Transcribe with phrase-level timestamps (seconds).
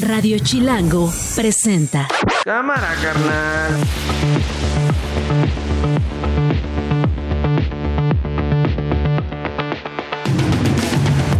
[0.00, 2.08] Radio Chilango presenta.
[2.44, 3.80] Cámara, carnal.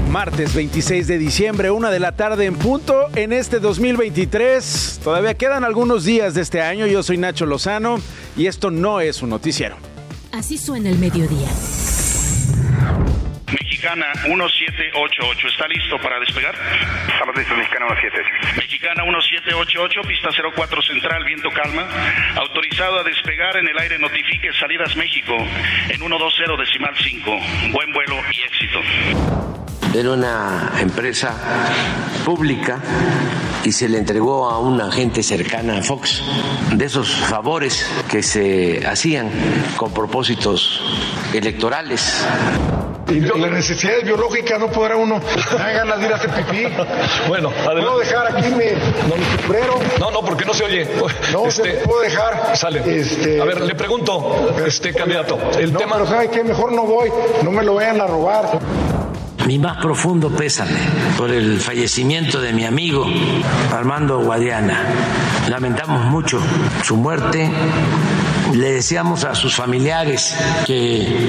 [0.09, 5.01] Martes 26 de diciembre, una de la tarde en punto en este 2023.
[5.03, 6.87] Todavía quedan algunos días de este año.
[6.87, 7.97] Yo soy Nacho Lozano
[8.37, 9.75] y esto no es un noticiero.
[10.31, 11.49] Así suena el mediodía.
[13.85, 16.55] Mexicana 1788, ¿está listo para despegar?
[16.55, 18.57] Estamos listos, Mexicana 1788.
[18.57, 21.87] Mexicana 1788, pista 04 central, viento calma.
[22.37, 27.41] Autorizado a despegar en el aire, notifique salidas México en 120 decimal 5.
[27.73, 29.64] Buen vuelo y éxito.
[29.95, 31.33] Era una empresa
[32.25, 32.79] pública
[33.63, 36.21] y se le entregó a una gente cercana a Fox
[36.73, 39.31] de esos favores que se hacían
[39.77, 40.81] con propósitos
[41.33, 42.27] electorales.
[43.07, 45.21] Y las necesidades biológicas no podrá uno.
[45.59, 46.65] Me ganas de ir a hacer pipí.
[47.29, 48.01] Bueno, ¿Puedo adelante.
[48.07, 49.79] dejar aquí mi, mi sombrero?
[50.01, 50.89] No, no, porque no se oye.
[51.33, 52.57] No, se lo puedo dejar.
[52.57, 52.83] Sale.
[53.01, 55.93] Este- A ver, le pregunto, este candidato, el no, tema.
[55.97, 56.43] pero ¿sabe qué?
[56.43, 57.11] Mejor no voy.
[57.43, 58.59] No me lo vayan a robar.
[59.47, 60.79] Mi más profundo pésame
[61.19, 63.07] por el fallecimiento de mi amigo
[63.73, 64.87] Armando Guadiana.
[65.51, 66.41] Lamentamos mucho
[66.83, 67.51] su muerte.
[68.55, 70.35] Le deseamos a sus familiares
[70.67, 71.29] que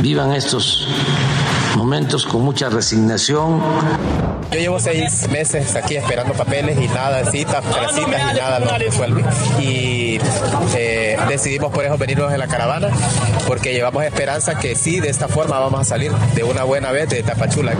[0.00, 0.86] vivan estos
[1.76, 3.60] momentos con mucha resignación,
[4.52, 8.78] Yo llevo seis meses aquí esperando papeles y nada citas, tres citas y nada lo
[8.78, 9.24] resuelve.
[9.60, 10.18] Y
[10.76, 12.88] eh, decidimos por eso venirnos en la caravana
[13.46, 17.08] porque llevamos esperanza que sí, de esta forma vamos a salir de una buena vez
[17.08, 17.74] de Tapachula.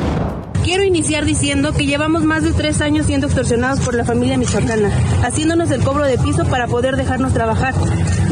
[0.65, 4.91] Quiero iniciar diciendo que llevamos más de tres años siendo extorsionados por la familia michoacana,
[5.25, 7.75] haciéndonos el cobro de piso para poder dejarnos trabajar.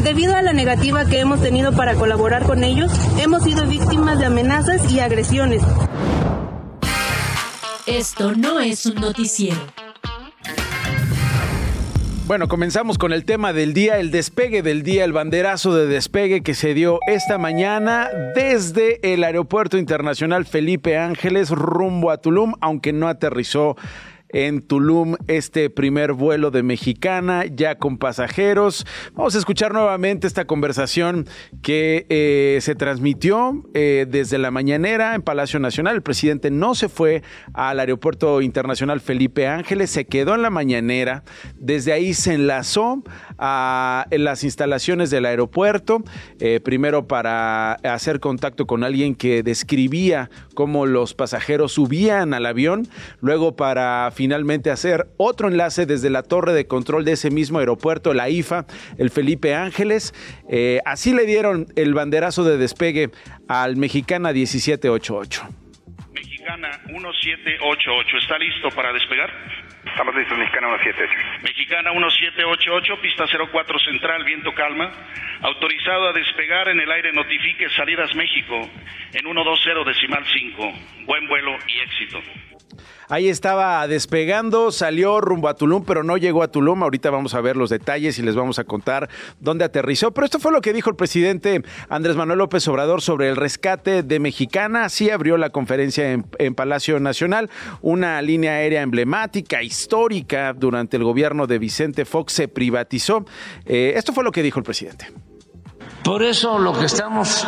[0.07, 4.27] Debido a la negativa que hemos tenido para colaborar con ellos, hemos sido víctimas de
[4.27, 5.61] amenazas y agresiones.
[7.85, 9.57] Esto no es un noticiero.
[12.25, 16.41] Bueno, comenzamos con el tema del día, el despegue del día, el banderazo de despegue
[16.41, 22.93] que se dio esta mañana desde el Aeropuerto Internacional Felipe Ángeles rumbo a Tulum, aunque
[22.93, 23.75] no aterrizó
[24.29, 28.85] en Tulum este primer vuelo de Mexicana, ya con pasajeros.
[29.13, 31.27] Vamos a escuchar nuevamente esta conversación
[31.61, 35.95] que eh, se transmitió eh, desde la mañanera en Palacio Nacional.
[35.95, 37.23] El presidente no se fue
[37.53, 41.23] al Aeropuerto Internacional Felipe Ángeles, se quedó en la mañanera.
[41.55, 43.03] Desde ahí se enlazó
[43.37, 46.03] a en las instalaciones del aeropuerto,
[46.39, 52.87] eh, primero para hacer contacto con alguien que describía cómo los pasajeros subían al avión,
[53.21, 58.15] luego para finalmente hacer otro enlace desde la torre de control de ese mismo aeropuerto,
[58.15, 58.65] la IFA,
[58.97, 60.11] el Felipe Ángeles.
[60.49, 63.11] Eh, así le dieron el banderazo de despegue
[63.47, 65.43] al Mexicana 1788.
[66.13, 69.29] Mexicana 1788, ¿está listo para despegar?
[69.85, 71.43] Estamos listos, Mexicana 1788.
[71.43, 74.91] Mexicana 1788, pista 04 central, viento calma.
[75.41, 78.67] Autorizado a despegar en el aire, notifique salidas México
[79.13, 80.73] en 120 decimal 5.
[81.05, 82.19] Buen vuelo y éxito.
[83.09, 86.83] Ahí estaba despegando, salió rumbo a Tulum, pero no llegó a Tulum.
[86.83, 89.09] Ahorita vamos a ver los detalles y les vamos a contar
[89.39, 90.11] dónde aterrizó.
[90.11, 94.03] Pero esto fue lo que dijo el presidente Andrés Manuel López Obrador sobre el rescate
[94.03, 94.83] de Mexicana.
[94.85, 97.49] Así abrió la conferencia en, en Palacio Nacional.
[97.81, 103.25] Una línea aérea emblemática, histórica, durante el gobierno de Vicente Fox se privatizó.
[103.65, 105.07] Eh, esto fue lo que dijo el presidente.
[106.03, 107.45] Por eso lo que estamos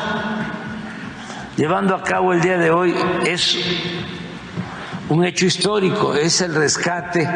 [1.57, 2.93] llevando a cabo el día de hoy
[3.25, 3.57] es
[5.09, 7.27] un hecho histórico, es el rescate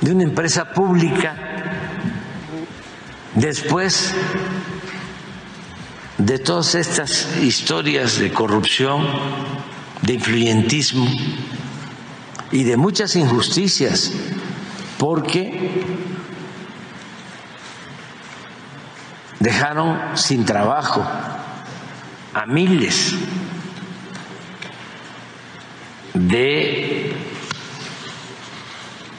[0.00, 1.34] de una empresa pública
[3.34, 4.14] después
[6.18, 9.06] de todas estas historias de corrupción,
[10.02, 11.06] de influyentismo
[12.52, 14.12] y de muchas injusticias,
[14.98, 15.82] porque
[19.40, 21.04] dejaron sin trabajo
[22.34, 23.14] a miles
[26.14, 27.12] de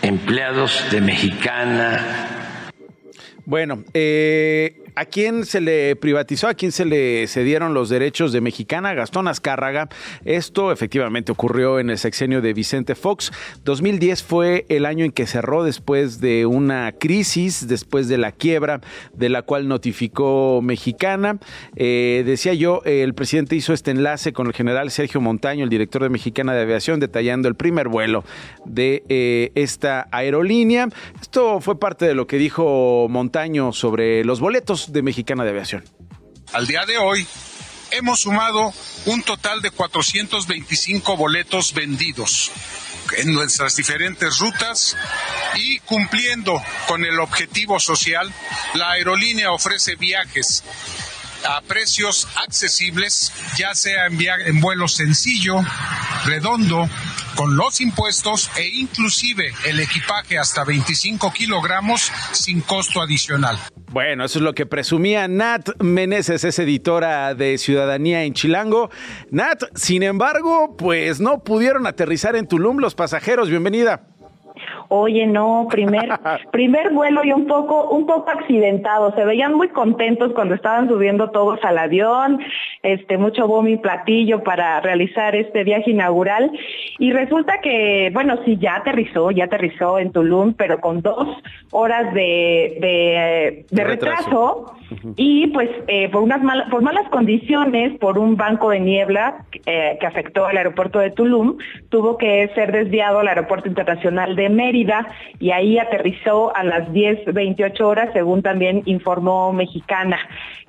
[0.01, 2.71] empleados de Mexicana.
[3.45, 6.47] Bueno, eh, ¿a quién se le privatizó?
[6.47, 8.93] ¿A quién se le cedieron los derechos de Mexicana?
[8.93, 9.89] Gastón Azcárraga.
[10.23, 13.31] Esto efectivamente ocurrió en el sexenio de Vicente Fox.
[13.63, 18.81] 2010 fue el año en que cerró después de una crisis, después de la quiebra
[19.13, 21.37] de la cual notificó Mexicana.
[21.75, 26.03] Eh, decía yo, el presidente hizo este enlace con el general Sergio Montaño, el director
[26.03, 28.23] de Mexicana de Aviación, detallando el primer vuelo
[28.65, 30.87] de eh, esta aerolínea.
[31.21, 35.83] Esto fue parte de lo que dijo Montaño sobre los boletos de Mexicana de Aviación.
[36.53, 37.27] Al día de hoy
[37.91, 38.73] hemos sumado
[39.05, 42.51] un total de 425 boletos vendidos,
[43.17, 44.97] en nuestras diferentes rutas
[45.55, 48.31] y cumpliendo con el objetivo social,
[48.73, 50.63] la aerolínea ofrece viajes
[51.47, 55.57] a precios accesibles, ya sea en, en vuelo sencillo,
[56.25, 56.89] redondo,
[57.35, 63.57] con los impuestos e inclusive el equipaje hasta 25 kilogramos sin costo adicional.
[63.91, 68.89] Bueno, eso es lo que presumía Nat Meneses, es editora de Ciudadanía en Chilango.
[69.31, 73.49] Nat, sin embargo, pues no pudieron aterrizar en Tulum los pasajeros.
[73.49, 74.14] Bienvenida.
[74.89, 76.09] Oye, no, primer,
[76.51, 79.13] primer vuelo y un poco, un poco accidentado.
[79.15, 82.39] Se veían muy contentos cuando estaban subiendo todos al avión,
[82.83, 86.51] este, mucho bombo y platillo para realizar este viaje inaugural.
[86.99, 91.27] Y resulta que, bueno, sí, ya aterrizó, ya aterrizó en Tulum, pero con dos
[91.71, 94.75] horas de, de, retraso.
[95.15, 99.97] Y pues eh, por unas malas, por malas condiciones, por un banco de niebla eh,
[99.99, 101.57] que afectó al aeropuerto de Tulum,
[101.89, 104.74] tuvo que ser desviado al aeropuerto internacional de Mérida
[105.39, 110.19] y ahí aterrizó a las 10.28 horas, según también informó Mexicana,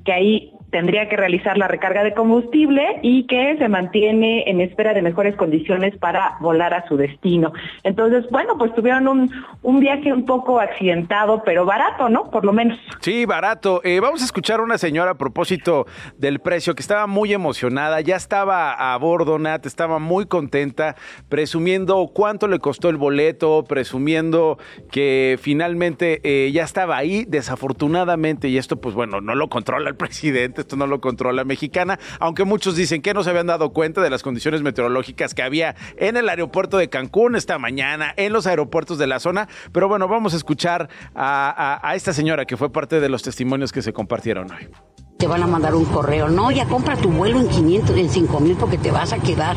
[0.05, 4.93] que ahí tendría que realizar la recarga de combustible y que se mantiene en espera
[4.93, 7.55] de mejores condiciones para volar a su destino.
[7.82, 9.31] Entonces, bueno, pues tuvieron un,
[9.62, 12.31] un viaje un poco accidentado, pero barato, ¿no?
[12.31, 12.78] Por lo menos.
[13.00, 13.81] Sí, barato.
[13.84, 15.87] Eh, vamos a escuchar a una señora a propósito
[16.19, 20.94] del precio que estaba muy emocionada, ya estaba a bordo, Nat, estaba muy contenta,
[21.31, 24.58] presumiendo cuánto le costó el boleto, presumiendo
[24.93, 29.96] que finalmente eh, ya estaba ahí, desafortunadamente, y esto pues bueno, no lo controla el
[29.96, 34.02] presidente, esto no lo controla Mexicana, aunque muchos dicen que no se habían dado cuenta
[34.02, 38.48] de las condiciones meteorológicas que había en el aeropuerto de Cancún esta mañana, en los
[38.48, 39.48] aeropuertos de la zona.
[39.72, 43.22] Pero bueno, vamos a escuchar a, a, a esta señora que fue parte de los
[43.22, 44.68] testimonios que se compartieron hoy
[45.16, 46.28] te van a mandar un correo.
[46.28, 49.56] No, ya compra tu vuelo en 500, en 5 mil porque te vas a quedar.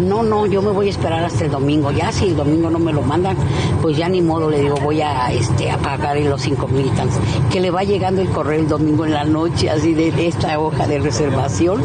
[0.00, 1.92] No, no, yo me voy a esperar hasta el domingo.
[1.92, 3.36] Ya si el domingo no me lo mandan,
[3.80, 6.90] pues ya ni modo, le digo, voy a, este, a pagar en los 5 mil
[7.52, 10.88] Que le va llegando el correo el domingo en la noche, así de esta hoja
[10.88, 11.82] de reservación.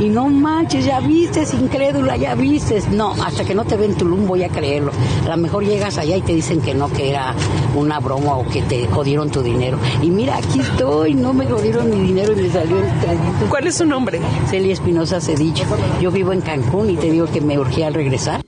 [0.00, 2.88] Y no manches, ya vistes, incrédula, ya vistes.
[2.88, 4.90] No, hasta que no te ven Tulum voy a creerlo.
[5.24, 7.34] A lo mejor llegas allá y te dicen que no, que era
[7.76, 9.78] una broma o que te jodieron tu dinero.
[10.02, 13.76] Y mira, aquí estoy, no me jodieron mi dinero y me salió el ¿Cuál es
[13.76, 14.18] su nombre?
[14.46, 15.64] Celia Espinosa Cedillo.
[16.00, 18.40] Yo vivo en Cancún y te digo que me urgía al regresar.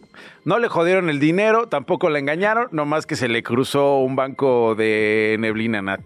[0.44, 4.74] No le jodieron el dinero, tampoco le engañaron, nomás que se le cruzó un banco
[4.74, 6.00] de neblina, Nat.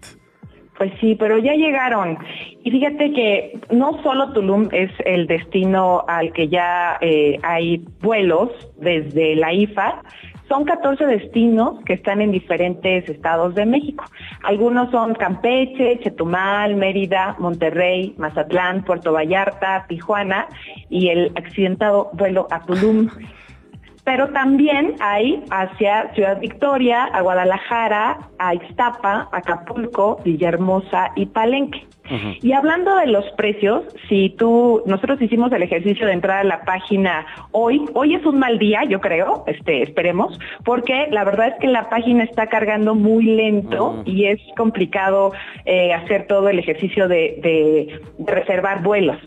[0.77, 2.17] Pues sí, pero ya llegaron.
[2.63, 8.49] Y fíjate que no solo Tulum es el destino al que ya eh, hay vuelos
[8.77, 10.01] desde la IFA,
[10.51, 14.03] son 14 destinos que están en diferentes estados de México.
[14.43, 20.47] Algunos son Campeche, Chetumal, Mérida, Monterrey, Mazatlán, Puerto Vallarta, Tijuana
[20.89, 23.07] y el accidentado vuelo a Tulum.
[24.03, 31.87] Pero también hay hacia Ciudad Victoria, a Guadalajara, a Ixtapa, Acapulco, Villahermosa y Palenque.
[32.41, 36.61] Y hablando de los precios, si tú, nosotros hicimos el ejercicio de entrar a la
[36.65, 41.53] página hoy, hoy es un mal día, yo creo, este, esperemos, porque la verdad es
[41.59, 45.31] que la página está cargando muy lento y es complicado
[45.65, 49.17] eh, hacer todo el ejercicio de, reservar vuelos.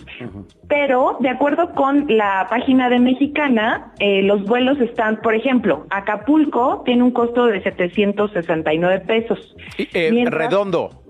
[0.69, 6.83] Pero de acuerdo con la página de Mexicana, eh, los vuelos están, por ejemplo, Acapulco
[6.85, 9.57] tiene un costo de 769 pesos.
[9.79, 11.04] Eh, redondo.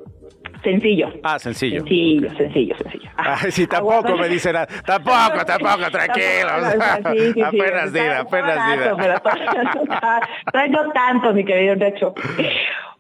[0.65, 1.13] Sencillo.
[1.23, 1.81] Ah, sencillo.
[1.81, 3.11] Sencillo, sencillo, sencillo.
[3.19, 4.67] Ah, sí, tampoco me dicen nada.
[4.85, 6.51] Tampoco, tampoco, tranquilo.
[7.47, 9.23] apenas diga, apenas diga.
[10.53, 12.15] Traigo tanto, mi querido Nacho.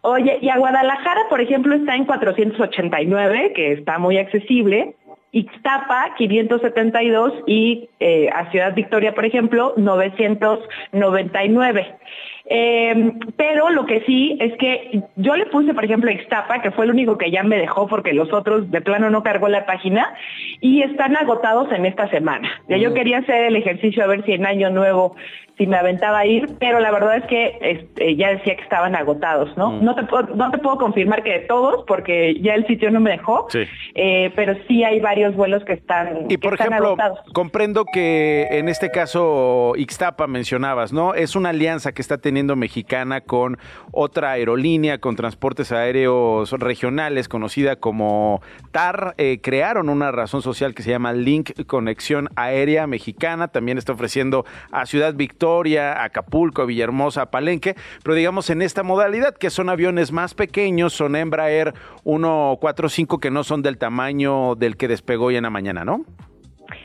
[0.02, 4.94] Oye, y a Guadalajara, por ejemplo, está en 489, que está muy accesible.
[5.32, 11.96] Ixtapa 572 y eh, a Ciudad Victoria, por ejemplo, 999.
[12.46, 16.84] Eh, pero lo que sí es que yo le puse, por ejemplo, Ixtapa, que fue
[16.84, 20.14] el único que ya me dejó porque los otros de plano no cargó la página,
[20.60, 22.48] y están agotados en esta semana.
[22.68, 22.94] Ya yo mm.
[22.94, 25.16] quería hacer el ejercicio a ver si en año nuevo
[25.56, 28.96] si me aventaba a ir, pero la verdad es que este, ya decía que estaban
[28.96, 29.70] agotados, ¿no?
[29.70, 29.84] Mm.
[29.84, 32.98] No, te puedo, no te puedo confirmar que de todos, porque ya el sitio no
[32.98, 33.46] me dejó,
[33.94, 36.96] eh, pero sí hay varios vuelos que están, y por ejemplo,
[37.32, 41.14] comprendo que en este caso Ixtapa mencionabas, ¿no?
[41.14, 43.58] Es una alianza que está teniendo Mexicana con
[43.92, 48.42] otra aerolínea, con transportes aéreos regionales, conocida como
[48.72, 49.14] TAR.
[49.18, 54.44] Eh, crearon una razón social que se llama Link Conexión Aérea Mexicana, también está ofreciendo
[54.72, 60.10] a Ciudad Victoria Victoria, Acapulco, Villahermosa, Palenque, pero digamos en esta modalidad que son aviones
[60.10, 61.74] más pequeños, son Embraer
[62.04, 66.06] 145 que no son del tamaño del que despegó hoy en la mañana, ¿no?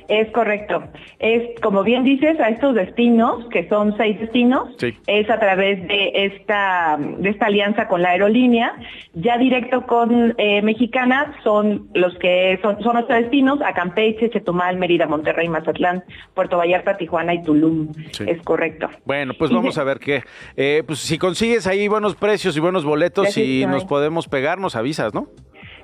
[0.07, 0.83] Es correcto.
[1.19, 4.75] Es, como bien dices, a estos destinos, que son seis destinos,
[5.07, 8.75] es a través de esta, de esta alianza con la aerolínea.
[9.13, 14.77] Ya directo con eh, Mexicana son los que son, son ocho destinos, a Campeche, Chetumal,
[14.77, 17.91] Mérida, Monterrey, Mazatlán, Puerto Vallarta, Tijuana y Tulum.
[18.25, 18.89] Es correcto.
[19.05, 20.23] Bueno, pues vamos a ver qué.
[20.55, 24.75] Eh, pues si consigues ahí buenos precios y buenos boletos y nos podemos pegar, nos
[24.75, 25.27] avisas, ¿no?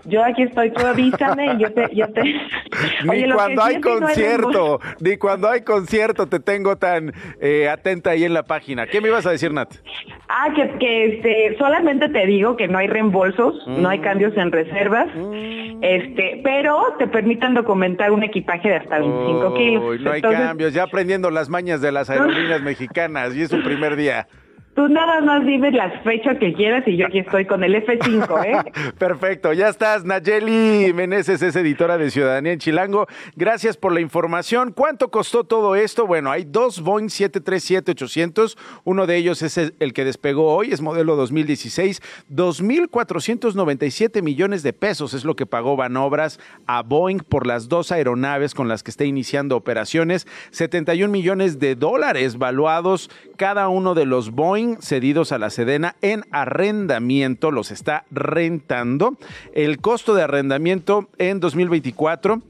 [0.06, 1.90] Yo aquí estoy, tú avísame y yo te...
[1.94, 2.22] Yo te...
[3.04, 8.34] ni cuando hay concierto, ni cuando hay concierto te tengo tan eh, atenta ahí en
[8.34, 8.88] la página.
[8.88, 9.74] ¿Qué me ibas a decir, Nat?
[10.28, 14.04] Ah, que, que este, solamente te digo que no hay reembolsos, no hay mm.
[14.04, 15.80] cambios en reservas, mm.
[15.82, 20.02] este, pero te permiten documentar un equipaje de hasta 25 kilos.
[20.02, 23.96] No hay cambios, ya aprendiendo las mañas de las aerolíneas mexicanas y es su primer
[23.96, 24.28] día.
[24.76, 28.46] Tú nada más dime las fechas que quieras y yo aquí estoy con el F5,
[28.46, 28.92] ¿eh?
[29.00, 30.04] Perfecto, ya estás.
[30.04, 33.08] Nayeli Meneses es editora de Ciudadanía en Chilango.
[33.38, 34.74] Gracias por la información.
[34.74, 36.06] ¿Cuánto costó todo esto?
[36.06, 38.58] Bueno, hay dos Boeing 737-800.
[38.84, 42.02] Uno de ellos es el que despegó hoy, es modelo 2016.
[42.30, 48.54] 2.497 millones de pesos es lo que pagó Banobras a Boeing por las dos aeronaves
[48.54, 50.28] con las que está iniciando operaciones.
[50.52, 56.24] 71 millones de dólares valuados cada uno de los Boeing cedidos a la Sedena en
[56.32, 59.18] arrendamiento, los está rentando.
[59.54, 62.42] El costo de arrendamiento en 2024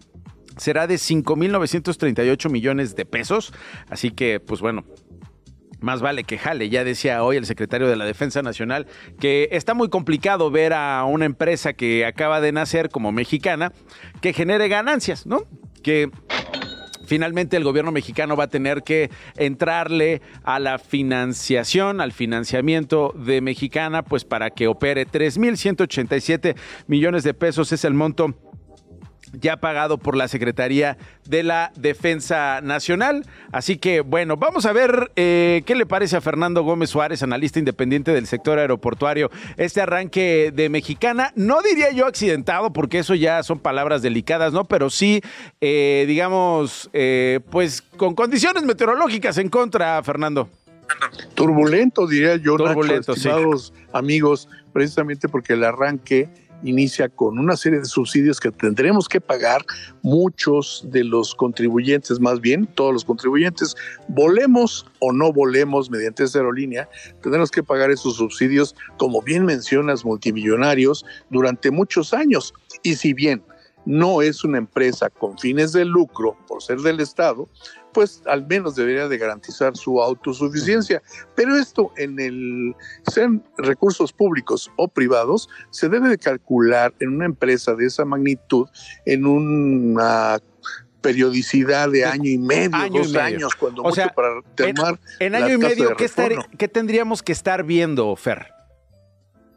[0.57, 3.53] será de 5.938 millones de pesos.
[3.89, 4.85] Así que, pues bueno,
[5.79, 6.69] más vale que jale.
[6.69, 8.87] Ya decía hoy el secretario de la Defensa Nacional
[9.19, 13.71] que está muy complicado ver a una empresa que acaba de nacer como mexicana
[14.21, 15.43] que genere ganancias, ¿no?
[15.83, 16.09] Que
[17.05, 23.41] finalmente el gobierno mexicano va a tener que entrarle a la financiación, al financiamiento de
[23.41, 25.07] Mexicana, pues para que opere.
[25.07, 26.55] 3.187
[26.87, 28.35] millones de pesos es el monto
[29.33, 33.25] ya pagado por la Secretaría de la Defensa Nacional.
[33.51, 37.59] Así que bueno, vamos a ver eh, qué le parece a Fernando Gómez Suárez, analista
[37.59, 41.31] independiente del sector aeroportuario, este arranque de Mexicana.
[41.35, 44.65] No diría yo accidentado, porque eso ya son palabras delicadas, ¿no?
[44.65, 45.21] Pero sí,
[45.61, 50.49] eh, digamos, eh, pues con condiciones meteorológicas en contra, Fernando.
[51.33, 56.29] Turbulento, diría yo, Turbulento, estimados amigos, precisamente porque el arranque
[56.63, 59.65] inicia con una serie de subsidios que tendremos que pagar
[60.01, 63.75] muchos de los contribuyentes, más bien todos los contribuyentes,
[64.07, 66.89] volemos o no volemos mediante esa aerolínea,
[67.21, 72.53] tendremos que pagar esos subsidios, como bien mencionas, multimillonarios durante muchos años.
[72.83, 73.43] Y si bien
[73.85, 77.47] no es una empresa con fines de lucro por ser del Estado,
[77.93, 81.01] pues al menos debería de garantizar su autosuficiencia.
[81.35, 82.75] Pero esto en el,
[83.09, 88.67] sean recursos públicos o privados, se debe de calcular en una empresa de esa magnitud
[89.05, 90.39] en una
[91.01, 94.99] periodicidad de año y medio, dos años, cuando mucho para tomar.
[95.19, 96.09] En, año y medio, ¿qué,
[96.57, 98.54] ¿qué tendríamos que estar viendo, Fer?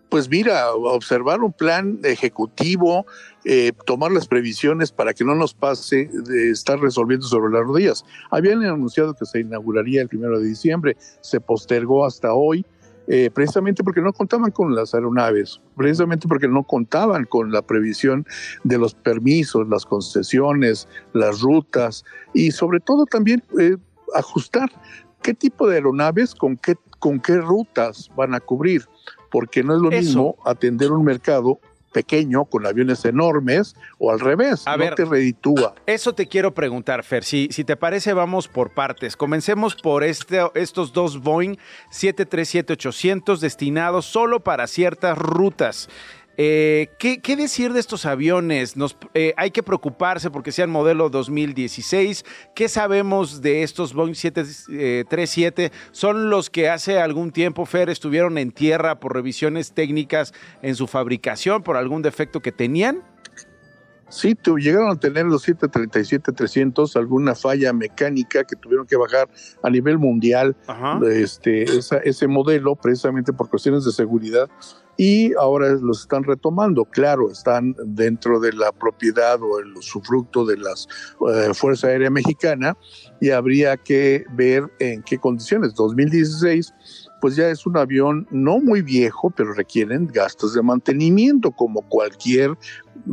[0.08, 3.06] Pues mira, observar un plan ejecutivo,
[3.44, 8.04] eh, tomar las previsiones para que no nos pase de estar resolviendo sobre las rodillas.
[8.30, 12.64] Habían anunciado que se inauguraría el primero de diciembre, se postergó hasta hoy,
[13.06, 18.26] eh, precisamente porque no contaban con las aeronaves, precisamente porque no contaban con la previsión
[18.64, 23.76] de los permisos, las concesiones, las rutas y sobre todo también eh,
[24.14, 24.70] ajustar
[25.22, 28.84] qué tipo de aeronaves con qué, con qué rutas van a cubrir
[29.30, 31.60] porque no es lo mismo atender un mercado
[31.92, 35.74] pequeño con aviones enormes o al revés, a no ver, te reditúa.
[35.86, 37.24] Eso te quiero preguntar, Fer.
[37.24, 39.16] Si, si te parece, vamos por partes.
[39.16, 41.56] Comencemos por este, estos dos Boeing
[41.90, 45.88] 737-800 destinados solo para ciertas rutas.
[46.40, 48.76] Eh, ¿qué, decir de estos aviones?
[49.14, 52.24] Eh, hay que preocuparse porque sean modelo 2016.
[52.54, 55.64] ¿Qué sabemos de estos Boeing 737?
[55.64, 60.76] Eh, ¿Son los que hace algún tiempo, Fer, estuvieron en tierra por revisiones técnicas en
[60.76, 63.02] su fabricación, por algún defecto que tenían?
[64.08, 69.28] Sí, llegaron a tener los 737-300 alguna falla mecánica que tuvieron que bajar
[69.62, 70.56] a nivel mundial
[71.10, 71.64] este,
[72.04, 74.48] ese modelo precisamente por cuestiones de seguridad
[74.98, 76.84] y ahora los están retomando.
[76.84, 82.76] Claro, están dentro de la propiedad o el usufructo de la eh, Fuerza Aérea Mexicana
[83.20, 85.74] y habría que ver en qué condiciones.
[85.74, 86.74] 2016
[87.20, 92.50] pues ya es un avión no muy viejo, pero requieren gastos de mantenimiento, como cualquier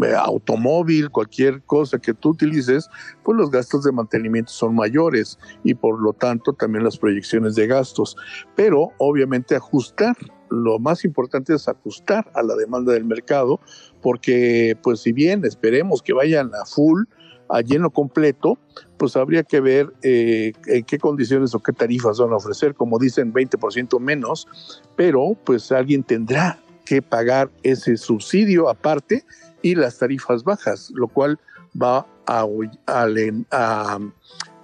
[0.03, 2.89] eh, automóvil, cualquier cosa que tú utilices,
[3.23, 7.67] pues los gastos de mantenimiento son mayores y por lo tanto también las proyecciones de
[7.67, 8.15] gastos.
[8.55, 10.15] Pero obviamente ajustar
[10.49, 13.59] lo más importante es ajustar a la demanda del mercado,
[14.01, 17.03] porque pues si bien esperemos que vayan a full,
[17.49, 18.57] a lleno completo,
[18.97, 22.99] pues habría que ver eh, en qué condiciones o qué tarifas van a ofrecer, como
[22.99, 24.47] dicen 20% menos,
[24.95, 29.25] pero pues alguien tendrá que pagar ese subsidio aparte
[29.61, 31.39] y las tarifas bajas, lo cual
[31.81, 32.45] va a,
[32.87, 33.99] a,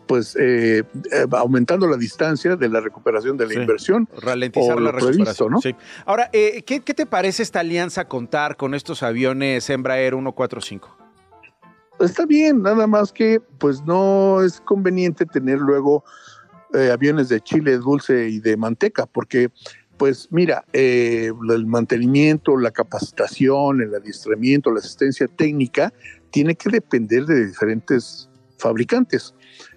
[0.08, 4.08] pues eh, eh, aumentando la distancia de la recuperación de la inversión.
[4.22, 5.52] Ralentizar la recuperación.
[5.52, 5.62] ¿no?
[5.62, 5.76] Sí.
[6.06, 11.01] Ahora, ¿qué, ¿qué, te parece esta alianza contar con estos aviones Embraer 145?
[12.02, 16.04] Está bien, nada más que pues no es conveniente tener luego
[16.74, 19.50] eh, aviones de chile dulce y de manteca, porque
[19.98, 25.94] pues mira, eh, el mantenimiento, la capacitación, el adiestramiento, la asistencia técnica
[26.32, 28.28] tiene que depender de diferentes
[28.58, 29.36] fabricantes.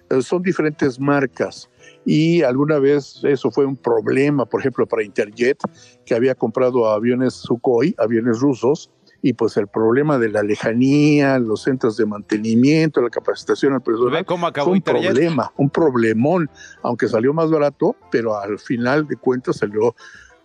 [0.09, 1.69] Eh, son diferentes marcas
[2.05, 5.59] y alguna vez eso fue un problema, por ejemplo, para Interjet,
[6.05, 8.89] que había comprado aviones Sukhoi, aviones rusos,
[9.25, 14.23] y pues el problema de la lejanía, los centros de mantenimiento, la capacitación al personal,
[14.23, 16.47] ¿Cómo acabó fue un problema, un problemón,
[16.83, 19.95] aunque salió más barato, pero al final de cuentas salió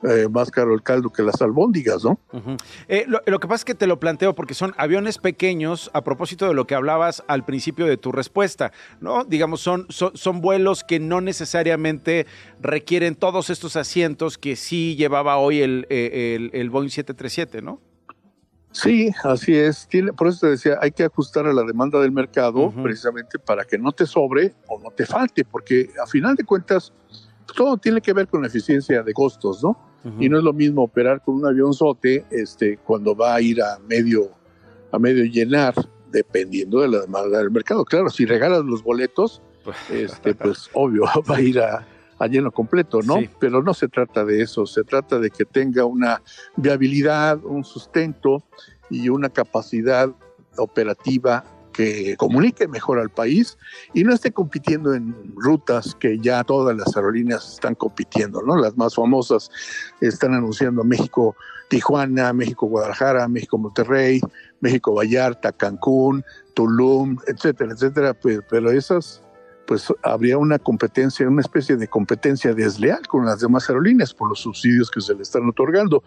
[0.02, 2.18] eh, más caro el caldo que las albóndigas, ¿no?
[2.88, 6.48] Eh, lo, que pasa es que te lo planteo porque son aviones pequeños, a propósito
[6.48, 8.72] de lo que hablabas al principio de tu respuesta,
[9.02, 9.24] ¿no?
[9.24, 12.26] Digamos, son, son, vuelos que no necesariamente
[12.62, 17.89] requieren todos estos asientos que sí llevaba hoy el, eh, el, el Boeing 737, ¿no?
[18.72, 19.88] Sí, así es.
[19.88, 23.64] Tiene, por eso te decía, hay que ajustar a la demanda del mercado precisamente para
[23.64, 26.92] que no te sobre o no te falte, porque a final de cuentas
[27.56, 29.76] todo tiene que ver con la eficiencia de costos, ¿no?
[30.18, 33.78] Y no es lo mismo operar con un avionzote este, cuando va a ir a
[33.86, 34.30] medio,
[34.92, 35.74] a medio llenar,
[36.10, 37.84] dependiendo de la demanda del mercado.
[37.84, 41.86] Claro, si regalas los boletos, pues, este, pues obvio, va a ir a,
[42.20, 43.16] a lleno completo, ¿no?
[43.38, 46.22] Pero no se trata de eso, se trata de que tenga una
[46.54, 48.44] viabilidad, un sustento
[48.90, 50.10] y una capacidad
[50.58, 53.56] operativa que comunique mejor al país
[53.94, 58.56] y no esté compitiendo en rutas que ya todas las aerolíneas están compitiendo, ¿no?
[58.56, 59.50] Las más famosas
[60.02, 61.34] están anunciando México
[61.68, 64.20] Tijuana, México Guadalajara, México Monterrey,
[64.60, 68.14] México Vallarta, Cancún, Tulum, etcétera, etcétera,
[68.50, 69.22] pero esas
[69.70, 74.40] pues habría una competencia, una especie de competencia desleal con las demás aerolíneas por los
[74.40, 76.02] subsidios que se le están otorgando.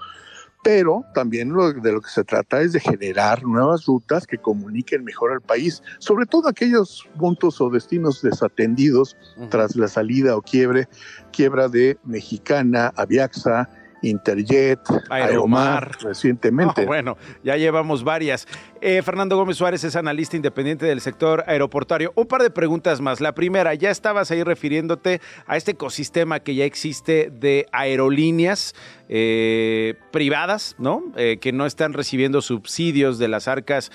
[0.66, 1.48] Pero también
[1.82, 5.82] de lo que se trata es de generar nuevas rutas que comuniquen mejor al país,
[6.00, 9.16] sobre todo aquellos puntos o destinos desatendidos
[9.50, 10.90] tras la salida o quiebre,
[11.32, 13.70] quiebra de Mexicana, Aviaxa,
[14.04, 16.86] Interjet, Aeromar, recientemente.
[16.86, 18.48] bueno, ya llevamos varias.
[18.82, 22.12] Eh, Fernando Gómez Suárez es analista independiente del sector aeroportuario.
[22.16, 23.22] Un par de preguntas más.
[23.22, 28.76] La primera, ya estabas ahí refiriéndote a este ecosistema que ya existe de aerolíneas
[29.08, 31.04] eh, privadas, ¿no?
[31.16, 33.90] Eh, que no están recibiendo subsidios de las arcas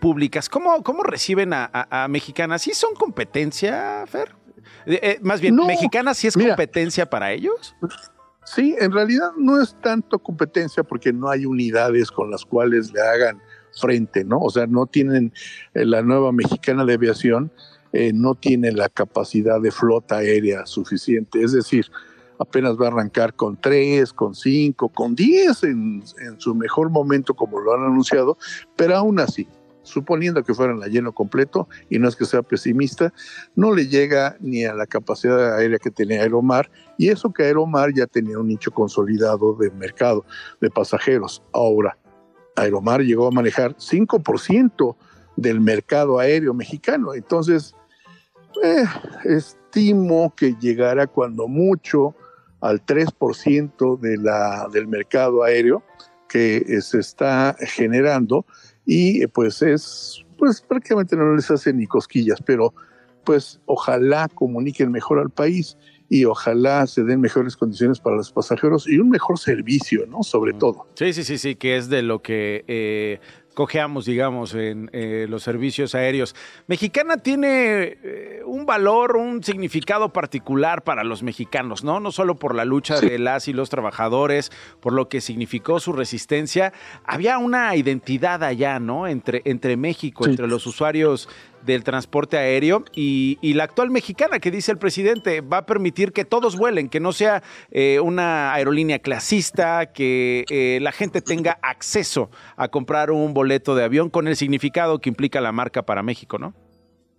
[0.00, 0.50] públicas.
[0.50, 2.62] ¿Cómo, ¿Cómo, reciben a, mexicanas?
[2.62, 4.34] ¿Sí son competencia, Fer?
[5.22, 7.74] más bien, ¿mexicanas sí es competencia para ellos?
[8.44, 13.00] Sí, en realidad no es tanto competencia porque no hay unidades con las cuales le
[13.00, 13.40] hagan
[13.78, 14.38] frente, ¿no?
[14.40, 15.32] O sea, no tienen
[15.74, 17.52] eh, la nueva mexicana de aviación,
[17.92, 21.86] eh, no tiene la capacidad de flota aérea suficiente, es decir,
[22.38, 27.34] apenas va a arrancar con tres, con cinco, con diez en, en su mejor momento,
[27.34, 28.38] como lo han anunciado,
[28.76, 29.46] pero aún así,
[29.82, 33.12] suponiendo que fueran a lleno completo, y no es que sea pesimista,
[33.54, 37.92] no le llega ni a la capacidad aérea que tenía Aeromar, y eso que Aeromar
[37.94, 40.24] ya tenía un nicho consolidado de mercado
[40.60, 41.42] de pasajeros.
[41.52, 41.96] Ahora,
[42.56, 44.96] Aeromar llegó a manejar 5%
[45.36, 47.74] del mercado aéreo mexicano, entonces,
[48.62, 48.84] eh,
[49.24, 52.14] estimo que llegará cuando mucho
[52.60, 55.82] al 3% de la, del mercado aéreo
[56.28, 58.46] que se está generando
[58.84, 62.74] y pues es, pues prácticamente no les hacen ni cosquillas, pero
[63.24, 65.76] pues ojalá comuniquen mejor al país
[66.08, 70.24] y ojalá se den mejores condiciones para los pasajeros y un mejor servicio, ¿no?
[70.24, 70.88] Sobre todo.
[70.94, 73.20] Sí, sí, sí, sí, que es de lo que eh,
[73.60, 76.34] cojeamos, digamos, en eh, los servicios aéreos.
[76.66, 82.00] Mexicana tiene eh, un valor, un significado particular para los mexicanos, ¿no?
[82.00, 85.92] No solo por la lucha de las y los trabajadores, por lo que significó su
[85.92, 86.72] resistencia.
[87.04, 89.06] Había una identidad allá, ¿no?
[89.06, 91.28] Entre, entre México, entre los usuarios
[91.64, 96.24] del transporte aéreo y, la actual mexicana que dice el presidente va a permitir que
[96.24, 102.30] todos vuelen, que no sea eh, una aerolínea clasista, que eh, la gente tenga acceso
[102.56, 106.38] a comprar un boleto de avión con el significado que implica la marca para México,
[106.38, 106.54] ¿no?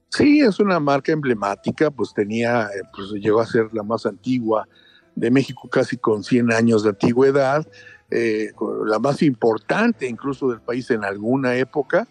[0.09, 4.67] Sí, es una marca emblemática, pues tenía, eh, pues llegó a ser la más antigua
[5.15, 7.67] de México, casi con 100 años de antigüedad,
[8.09, 12.07] la más importante incluso del país en alguna época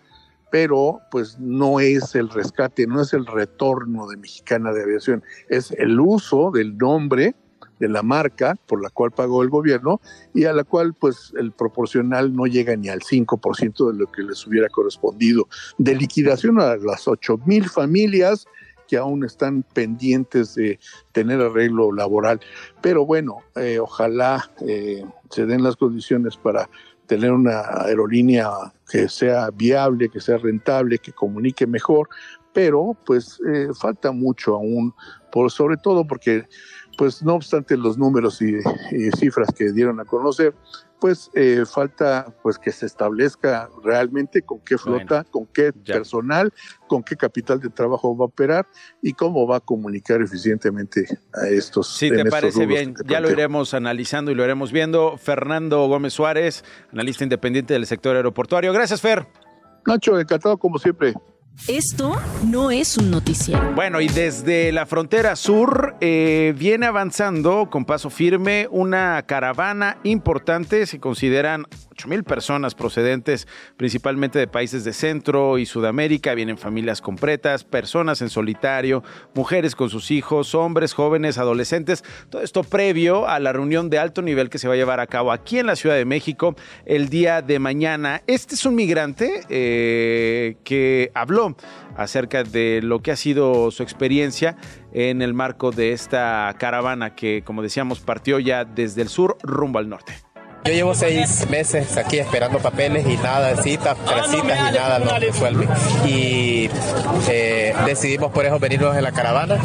[0.50, 5.70] pero pues no es el rescate, no es el retorno de Mexicana de Aviación, es
[5.72, 7.34] el uso del nombre
[7.80, 10.00] de la marca por la cual pagó el gobierno
[10.34, 14.22] y a la cual pues el proporcional no llega ni al 5% de lo que
[14.22, 18.46] les hubiera correspondido de liquidación a las 8 mil familias
[18.86, 20.80] que aún están pendientes de
[21.12, 22.40] tener arreglo laboral.
[22.80, 26.68] Pero bueno, eh, ojalá eh, se den las condiciones para
[27.10, 28.48] tener una aerolínea
[28.88, 32.08] que sea viable, que sea rentable, que comunique mejor,
[32.52, 34.94] pero pues eh, falta mucho aún,
[35.32, 36.44] por, sobre todo porque
[36.96, 38.60] pues no obstante los números y,
[39.16, 40.54] cifras que dieron a conocer,
[41.00, 46.52] pues eh, falta pues que se establezca realmente con qué flota, con qué personal,
[46.88, 48.66] con qué capital de trabajo va a operar
[49.00, 51.96] y cómo va a comunicar eficientemente a estos.
[51.96, 55.16] Si te parece bien, ya lo iremos analizando y lo iremos viendo.
[55.16, 58.72] Fernando Gómez Suárez, analista independiente del sector aeroportuario.
[58.72, 59.26] Gracias, Fer.
[59.86, 61.14] Nacho, encantado como siempre.
[61.68, 63.72] Esto no es un noticiero.
[63.74, 70.86] Bueno, y desde la frontera sur eh, viene avanzando con paso firme una caravana importante.
[70.86, 71.66] Se consideran
[72.06, 76.34] mil personas procedentes principalmente de países de Centro y Sudamérica.
[76.34, 79.02] Vienen familias completas, personas en solitario,
[79.34, 82.04] mujeres con sus hijos, hombres, jóvenes, adolescentes.
[82.30, 85.06] Todo esto previo a la reunión de alto nivel que se va a llevar a
[85.06, 88.22] cabo aquí en la Ciudad de México el día de mañana.
[88.26, 91.39] Este es un migrante eh, que habló
[91.96, 94.56] acerca de lo que ha sido su experiencia
[94.92, 99.78] en el marco de esta caravana que, como decíamos, partió ya desde el sur rumbo
[99.78, 100.14] al norte.
[100.64, 105.18] Yo llevo seis meses aquí esperando papeles y nada, citas, tres citas y nada no
[105.18, 105.66] resuelve.
[106.06, 106.68] Y
[107.30, 109.56] eh, decidimos por eso venirnos en la caravana,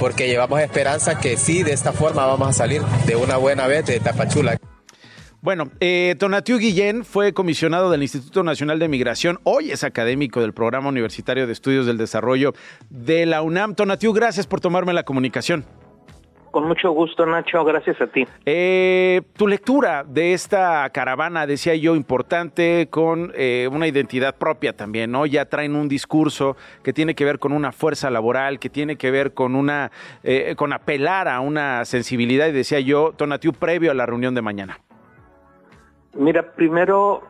[0.00, 3.86] porque llevamos esperanza que sí, de esta forma vamos a salir de una buena vez
[3.86, 4.58] de Tapachula.
[5.42, 10.52] Bueno, eh, Tonatiu Guillén fue comisionado del Instituto Nacional de Migración, hoy es académico del
[10.52, 12.52] Programa Universitario de Estudios del Desarrollo
[12.90, 13.74] de la UNAM.
[13.74, 15.64] Tonatiu, gracias por tomarme la comunicación.
[16.52, 18.24] Con mucho gusto, Nacho, gracias a ti.
[18.46, 25.10] Eh, tu lectura de esta caravana, decía yo, importante, con eh, una identidad propia también,
[25.10, 25.26] ¿no?
[25.26, 29.10] Ya traen un discurso que tiene que ver con una fuerza laboral, que tiene que
[29.10, 29.90] ver con una,
[30.22, 34.42] eh, con apelar a una sensibilidad, y decía yo, Tonatiu, previo a la reunión de
[34.42, 34.78] mañana.
[36.14, 37.22] Mira, primero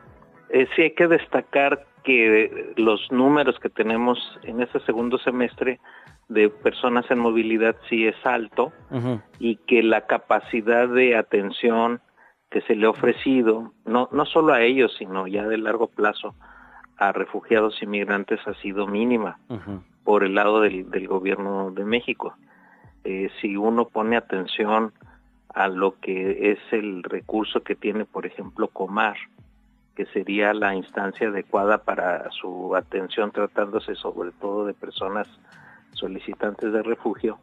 [0.49, 5.79] eh, sí hay que destacar que los números que tenemos en este segundo semestre
[6.27, 8.71] de personas en movilidad sí es alto
[9.39, 12.01] y que la capacidad de atención
[12.49, 16.35] que se le ha ofrecido, no, no solo a ellos, sino ya de largo plazo,
[16.97, 19.39] a refugiados inmigrantes ha sido mínima
[20.03, 22.35] por el lado del, del gobierno de México.
[23.03, 24.93] Eh, si uno pone atención
[25.53, 29.17] a lo que es el recurso que tiene, por ejemplo, Comar,
[29.95, 35.27] que sería la instancia adecuada para su atención tratándose sobre todo de personas
[35.91, 37.37] solicitantes de refugio,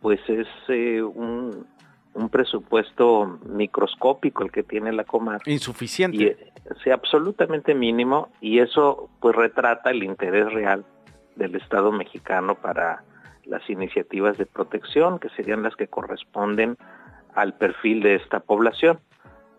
[0.00, 1.66] pues es eh, un,
[2.14, 5.42] un, presupuesto microscópico el que tiene la Comar.
[5.44, 6.16] Insuficiente.
[6.16, 10.86] Y, sí, absolutamente mínimo y eso pues retrata el interés real
[11.36, 13.04] del Estado mexicano para
[13.44, 16.78] las iniciativas de protección, que serían las que corresponden
[17.34, 19.00] al perfil de esta población.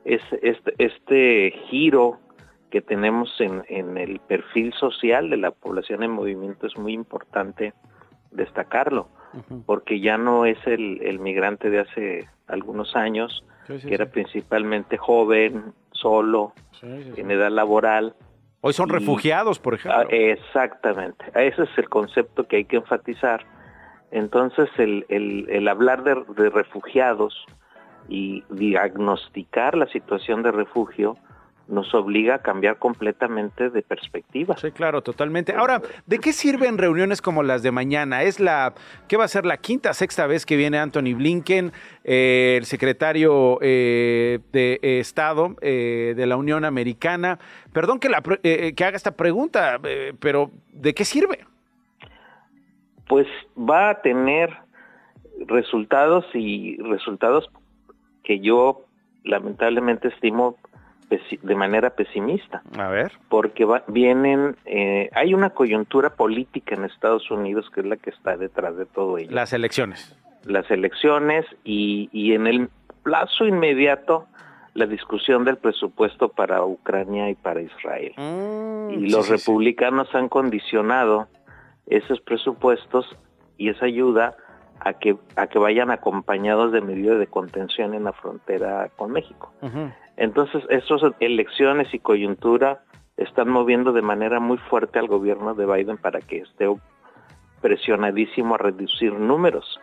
[0.04, 2.20] Es, este, este giro
[2.70, 7.74] que tenemos en, en, el perfil social de la población en movimiento es muy importante
[8.32, 9.08] destacarlo,
[9.66, 15.74] porque ya no es el, el, migrante de hace algunos años, que era principalmente joven,
[15.92, 18.16] solo, en edad laboral.
[18.62, 20.02] Hoy son refugiados, por ejemplo.
[20.02, 23.46] Ah, exactamente, ese es el concepto que hay que enfatizar.
[24.12, 27.46] Entonces, el, el, el hablar de, de refugiados
[28.08, 31.18] y diagnosticar la situación de refugio
[31.68, 34.56] nos obliga a cambiar completamente de perspectiva.
[34.58, 35.54] Sí, claro, totalmente.
[35.54, 38.24] Ahora, ¿de qué sirven reuniones como las de mañana?
[38.24, 38.74] ¿Es la,
[39.08, 41.72] qué va a ser la quinta, sexta vez que viene Anthony Blinken,
[42.04, 47.40] eh, el secretario eh, de Estado eh, de la Unión Americana?
[47.74, 49.80] Perdón que, la, que haga esta pregunta,
[50.20, 51.40] pero ¿de qué sirve?
[53.08, 54.56] Pues va a tener
[55.48, 57.50] resultados y resultados
[58.26, 58.86] que yo
[59.24, 60.58] lamentablemente estimo
[61.10, 62.64] de manera pesimista.
[62.78, 63.12] A ver.
[63.30, 68.38] Porque vienen, eh, hay una coyuntura política en Estados Unidos que es la que está
[68.38, 69.32] detrás de todo ello.
[69.32, 70.18] Las elecciones.
[70.44, 72.70] Las elecciones y, y en el
[73.04, 74.28] plazo inmediato
[74.76, 78.14] la discusión del presupuesto para Ucrania y para Israel.
[78.18, 81.28] Mm, y los republicanos han condicionado
[81.88, 83.06] esos presupuestos
[83.58, 84.36] y esa ayuda
[84.80, 89.52] a que, a que vayan acompañados de medidas de contención en la frontera con México.
[90.18, 92.84] Entonces, estas elecciones y coyuntura
[93.18, 96.68] están moviendo de manera muy fuerte al gobierno de Biden para que esté
[97.62, 99.80] presionadísimo a reducir números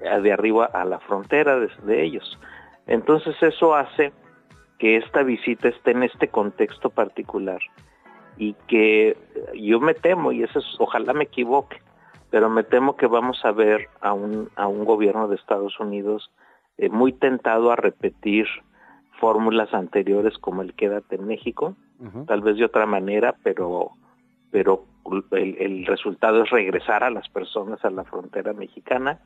[0.00, 2.38] de arriba a la frontera de, ellos.
[2.86, 4.12] Entonces eso hace
[4.78, 7.60] que esta visita esté en este contexto particular
[8.36, 9.16] y que
[9.54, 11.80] yo me temo, y eso es, ojalá me equivoque,
[12.32, 16.30] pero me temo que vamos a ver a un, a un gobierno de Estados Unidos
[16.78, 18.46] eh, muy tentado a repetir
[19.20, 21.76] fórmulas anteriores como el Quédate en México,
[22.26, 23.90] tal vez de otra manera, pero,
[24.50, 24.82] pero
[25.32, 29.20] el, el, resultado es regresar a las personas a la frontera mexicana.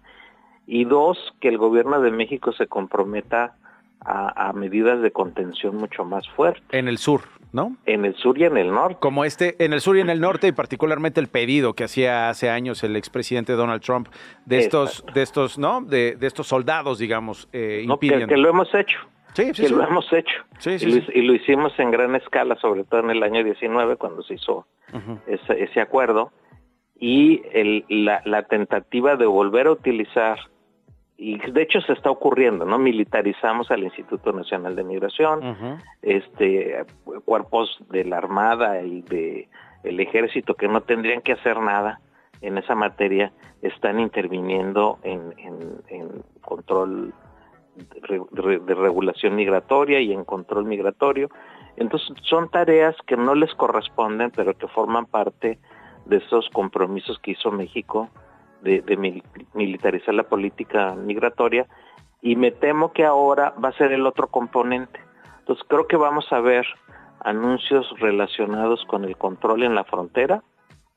[0.67, 3.55] Y dos, que el gobierno de México se comprometa
[4.01, 6.63] a, medidas de contención mucho más fuertes.
[6.71, 7.77] En el sur, ¿no?
[7.87, 8.99] En el sur y en el norte.
[9.01, 12.29] Como este, en el sur y en el norte, y particularmente el pedido que hacía
[12.29, 14.09] hace años el expresidente Donald Trump
[14.45, 15.81] de estos, de estos, ¿no?
[15.81, 18.99] De, estos soldados, digamos, eh, no, que, lo hemos hecho.
[19.35, 20.35] Sí, sí, que lo hemos hecho.
[20.59, 24.23] Sí, sí, y, lo, hicimos en gran escala, sobre todo en el año 19, cuando
[24.23, 24.67] se hizo
[25.27, 26.33] ese, ese, acuerdo.
[26.99, 30.39] Y el, la, la tentativa de volver a utilizar
[31.19, 32.79] y de hecho se está ocurriendo, ¿no?
[32.79, 36.85] Militarizamos al Instituto Nacional de Migración, este
[37.25, 39.49] cuerpos de la Armada y de
[39.83, 42.01] el Ejército que no tendrían que hacer nada
[42.43, 45.33] en esa materia están interviniendo en,
[45.89, 47.15] en, control
[47.75, 51.31] de, de, regulación migratoria y en control migratorio.
[51.77, 55.59] Entonces son tareas que no les corresponden, pero que forman parte
[56.05, 58.11] de esos compromisos que hizo México
[58.67, 59.23] de,
[59.55, 61.67] militarizar la política migratoria
[62.21, 65.01] y me temo que ahora va a ser el otro componente.
[65.41, 66.67] Entonces creo que vamos a ver
[67.21, 70.43] anuncios relacionados con el control en la frontera,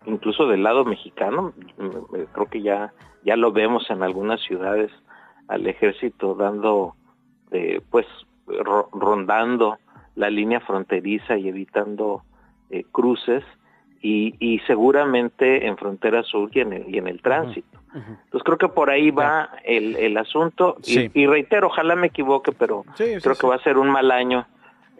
[0.05, 1.53] incluso del lado mexicano.
[2.33, 4.91] Creo que ya ya lo vemos en algunas ciudades
[5.47, 6.95] al ejército dando,
[7.51, 8.05] eh, pues,
[8.93, 9.77] rondando
[10.15, 12.23] la línea fronteriza y evitando
[12.69, 13.43] eh, cruces
[14.01, 17.79] y, seguramente en frontera sur y en el, y en el tránsito.
[17.93, 22.85] Entonces creo que por ahí va el, el asunto y, reitero, ojalá me equivoque, pero
[22.95, 24.45] creo que va a ser un mal año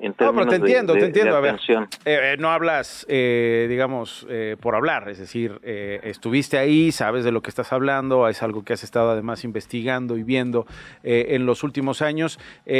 [0.01, 1.35] no, pero te entiendo, te entiendo.
[1.35, 4.25] a ver, eh, eh, no hablas, eh, digamos,
[4.61, 8.73] por hablar, es decir, estuviste ahí, sabes de lo que estás hablando, es algo que
[8.73, 10.65] has estado además investigando y viendo
[11.03, 12.39] en los últimos años.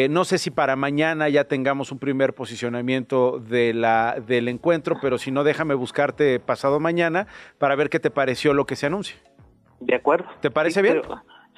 [0.10, 5.18] no sé si para mañana ya tengamos un primer posicionamiento de la, del encuentro, pero
[5.18, 7.28] si no, déjame buscarte pasado mañana
[7.58, 9.18] para ver qué te pareció lo que se anuncia.
[9.80, 10.28] De acuerdo.
[10.42, 11.02] ¿Te parece bien?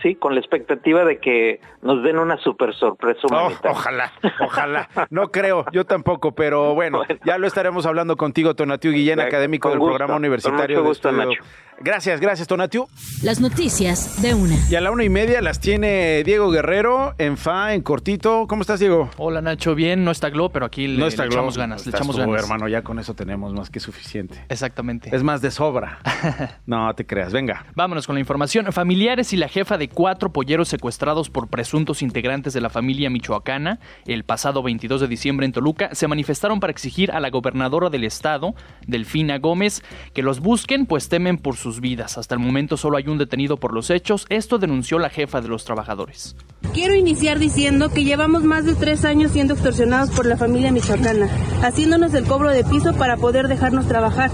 [0.01, 4.89] Sí, con la expectativa de que nos den una super sorpresa oh, ojalá, ojalá.
[5.09, 9.79] No creo, yo tampoco, pero bueno, ya lo estaremos hablando contigo, Tonatiu Guillén, académico del
[9.79, 10.77] programa universitario.
[10.77, 11.43] Con mucho gusto, Nacho.
[11.83, 12.87] Gracias, gracias, Tonatiu.
[13.23, 14.55] Las noticias de una.
[14.69, 18.45] Y a la una y media las tiene Diego Guerrero en FA, en cortito.
[18.47, 19.09] ¿Cómo estás, Diego?
[19.17, 19.73] Hola, Nacho.
[19.73, 21.87] Bien, no está Glo, pero aquí le, echamos ganas.
[21.87, 22.43] Le echamos ganas.
[22.43, 24.45] hermano, ya con eso tenemos más que suficiente.
[24.49, 25.09] Exactamente.
[25.15, 25.97] Es más de sobra.
[26.67, 27.65] no te creas, venga.
[27.73, 28.71] Vámonos con la información.
[28.71, 33.79] Familiares y la jefa de cuatro polleros secuestrados por presuntos integrantes de la familia michoacana
[34.05, 38.03] el pasado 22 de diciembre en Toluca se manifestaron para exigir a la gobernadora del
[38.03, 38.53] estado,
[38.87, 42.17] Delfina Gómez, que los busquen, pues temen por sus vidas.
[42.17, 44.25] Hasta el momento solo hay un detenido por los hechos.
[44.29, 46.35] Esto denunció la jefa de los trabajadores.
[46.73, 51.27] Quiero iniciar diciendo que llevamos más de tres años siendo extorsionados por la familia michoacana,
[51.63, 54.31] haciéndonos el cobro de piso para poder dejarnos trabajar.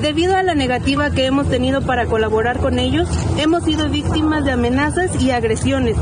[0.00, 4.52] Debido a la negativa que hemos tenido para colaborar con ellos, hemos sido víctimas de
[4.52, 4.77] amenazas
[5.18, 5.96] y agresiones.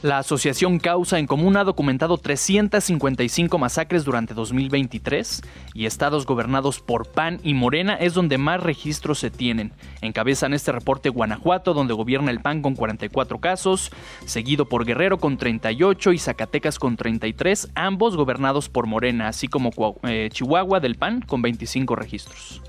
[0.00, 5.42] La Asociación Causa en Común ha documentado 355 masacres durante 2023
[5.74, 9.72] y estados gobernados por PAN y Morena es donde más registros se tienen.
[10.02, 13.90] Encabezan este reporte Guanajuato, donde gobierna el PAN con 44 casos,
[14.24, 19.72] seguido por Guerrero con 38 y Zacatecas con 33, ambos gobernados por Morena, así como
[20.04, 22.62] eh, Chihuahua del PAN con 25 registros.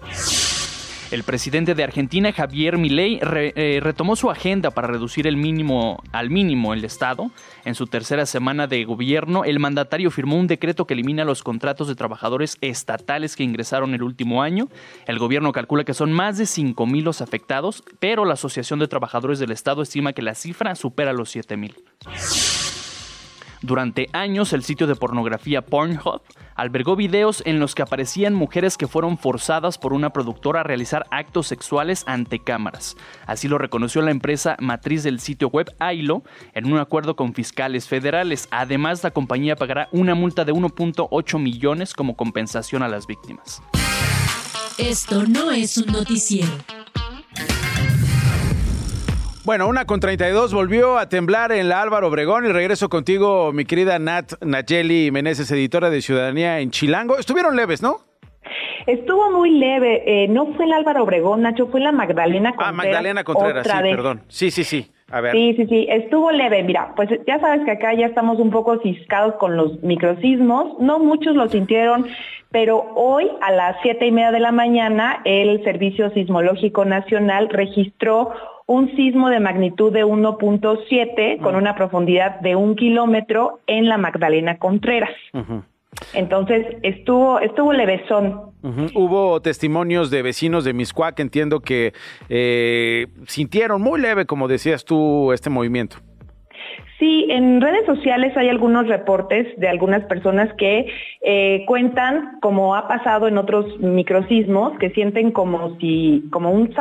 [1.11, 6.31] El presidente de Argentina, Javier Milei, eh, retomó su agenda para reducir el mínimo al
[6.31, 7.31] mínimo el Estado.
[7.63, 11.87] En su tercera semana de gobierno, el mandatario firmó un decreto que elimina los contratos
[11.87, 14.67] de trabajadores estatales que ingresaron el último año.
[15.05, 19.37] El gobierno calcula que son más de 5.000 los afectados, pero la Asociación de Trabajadores
[19.37, 22.64] del Estado estima que la cifra supera los 7.000.
[23.61, 26.21] Durante años, el sitio de pornografía Pornhub
[26.55, 31.05] albergó videos en los que aparecían mujeres que fueron forzadas por una productora a realizar
[31.11, 32.95] actos sexuales ante cámaras.
[33.27, 37.87] Así lo reconoció la empresa matriz del sitio web Ailo en un acuerdo con fiscales
[37.87, 38.47] federales.
[38.51, 43.61] Además, la compañía pagará una multa de 1.8 millones como compensación a las víctimas.
[44.77, 46.84] Esto no es un noticiero.
[49.45, 53.63] Bueno, una con 32 volvió a temblar en la Álvaro Obregón y regreso contigo, mi
[53.63, 57.19] querida Nat Nayeli Meneses, editora de Ciudadanía en Chilango.
[57.19, 57.97] Estuvieron leves, ¿no?
[58.87, 62.73] Estuvo muy leve, eh, no fue en la Álvaro Obregón, Nacho, fue la Magdalena Contreras.
[62.73, 64.21] Ah, Magdalena Contreras, sí, perdón.
[64.29, 64.91] Sí, sí, sí.
[65.11, 65.33] A ver.
[65.33, 66.63] Sí, sí, sí, estuvo leve.
[66.63, 70.79] Mira, pues ya sabes que acá ya estamos un poco ciscados con los microsismos.
[70.79, 72.07] No muchos lo sintieron,
[72.49, 78.33] pero hoy a las siete y media de la mañana el Servicio Sismológico Nacional registró
[78.67, 84.57] un sismo de magnitud de 1.7 con una profundidad de un kilómetro en la Magdalena
[84.57, 85.11] Contreras.
[86.13, 88.41] Entonces estuvo estuvo levesón.
[88.95, 91.93] Hubo testimonios de vecinos de Miscuac, entiendo que
[92.29, 95.97] eh, sintieron muy leve, como decías tú, este movimiento.
[96.99, 100.87] Sí, en redes sociales hay algunos reportes de algunas personas que
[101.21, 106.73] eh, cuentan, como ha pasado en otros microsismos, que sienten como si, como un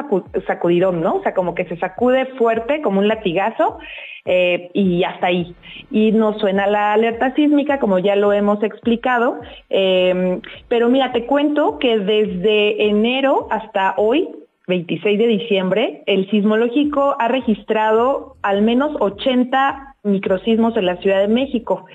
[0.47, 1.17] sacudidón, ¿no?
[1.17, 3.79] O sea, como que se sacude fuerte, como un latigazo,
[4.25, 5.55] eh, y hasta ahí.
[5.91, 9.41] Y no suena la alerta sísmica, como ya lo hemos explicado.
[9.69, 14.29] Em, pero mira, te cuento que desde enero hasta hoy
[14.67, 21.29] 26 de diciembre, el sismológico ha registrado al menos 80 microsismos en la Ciudad de
[21.29, 21.87] México.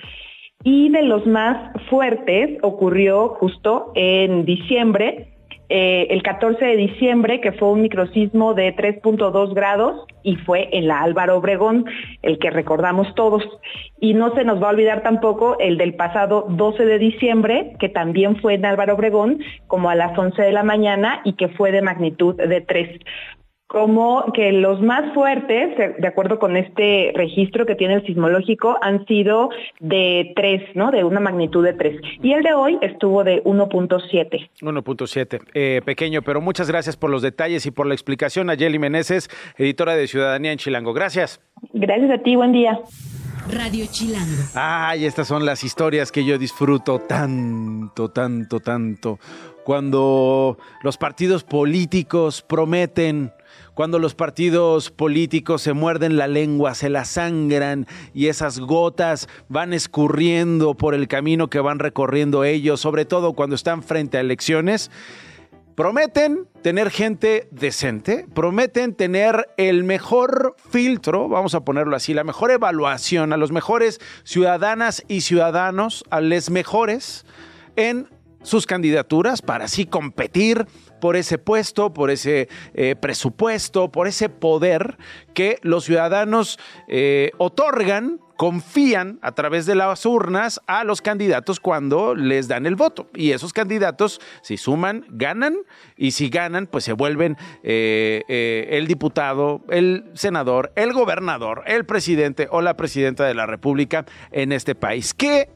[0.62, 5.32] Y de los más fuertes ocurrió justo en diciembre,
[5.72, 10.88] eh, el 14 de diciembre, que fue un microsismo de 3.2 grados y fue en
[10.88, 11.84] la Álvaro Obregón,
[12.22, 13.44] el que recordamos todos.
[14.00, 17.88] Y no se nos va a olvidar tampoco el del pasado 12 de diciembre, que
[17.88, 21.70] también fue en Álvaro Obregón, como a las 11 de la mañana y que fue
[21.70, 23.00] de magnitud de 3
[23.70, 29.06] como que los más fuertes, de acuerdo con este registro que tiene el sismológico, han
[29.06, 30.90] sido de 3, ¿no?
[30.90, 32.00] De una magnitud de 3.
[32.20, 34.50] Y el de hoy estuvo de 1.7.
[34.60, 38.50] 1.7, eh, pequeño, pero muchas gracias por los detalles y por la explicación.
[38.50, 40.92] Ayeli Meneses, editora de Ciudadanía en Chilango.
[40.92, 41.40] Gracias.
[41.72, 42.80] Gracias a ti, buen día.
[43.52, 44.42] Radio Chilango.
[44.56, 49.20] Ay, estas son las historias que yo disfruto tanto, tanto, tanto.
[49.62, 53.32] Cuando los partidos políticos prometen
[53.80, 59.72] cuando los partidos políticos se muerden la lengua, se la sangran y esas gotas van
[59.72, 64.90] escurriendo por el camino que van recorriendo ellos, sobre todo cuando están frente a elecciones.
[65.76, 72.50] Prometen tener gente decente, prometen tener el mejor filtro, vamos a ponerlo así, la mejor
[72.50, 77.24] evaluación a los mejores ciudadanas y ciudadanos, a los mejores
[77.76, 78.10] en
[78.42, 80.66] sus candidaturas para así competir
[81.00, 84.98] por ese puesto, por ese eh, presupuesto, por ese poder
[85.34, 86.58] que los ciudadanos
[86.88, 92.74] eh, otorgan confían a través de las urnas a los candidatos cuando les dan el
[92.74, 93.10] voto.
[93.14, 95.58] Y esos candidatos, si suman, ganan.
[95.94, 102.48] Y si ganan, pues se vuelven eh, el diputado, el senador, el gobernador, el presidente
[102.50, 105.12] o la presidenta de la República en este país.
[105.12, 105.50] ¿Qué?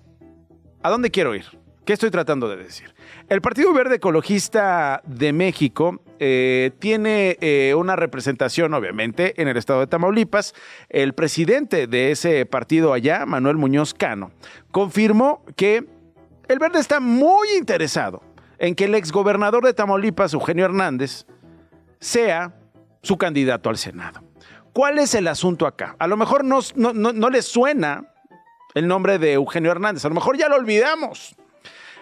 [0.82, 1.63] ¿A dónde quiero ir?
[1.84, 2.94] ¿Qué estoy tratando de decir?
[3.28, 9.80] El Partido Verde Ecologista de México eh, tiene eh, una representación, obviamente, en el estado
[9.80, 10.54] de Tamaulipas.
[10.88, 14.30] El presidente de ese partido allá, Manuel Muñoz Cano,
[14.70, 15.86] confirmó que
[16.48, 18.22] el Verde está muy interesado
[18.58, 21.26] en que el exgobernador de Tamaulipas, Eugenio Hernández,
[22.00, 22.54] sea
[23.02, 24.22] su candidato al Senado.
[24.72, 25.96] ¿Cuál es el asunto acá?
[25.98, 28.10] A lo mejor no, no, no les suena
[28.74, 31.36] el nombre de Eugenio Hernández, a lo mejor ya lo olvidamos.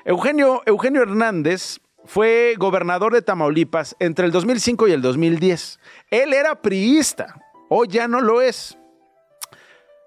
[0.05, 5.79] Eugenio, Eugenio Hernández fue gobernador de Tamaulipas entre el 2005 y el 2010.
[6.11, 8.77] Él era priista, hoy ya no lo es.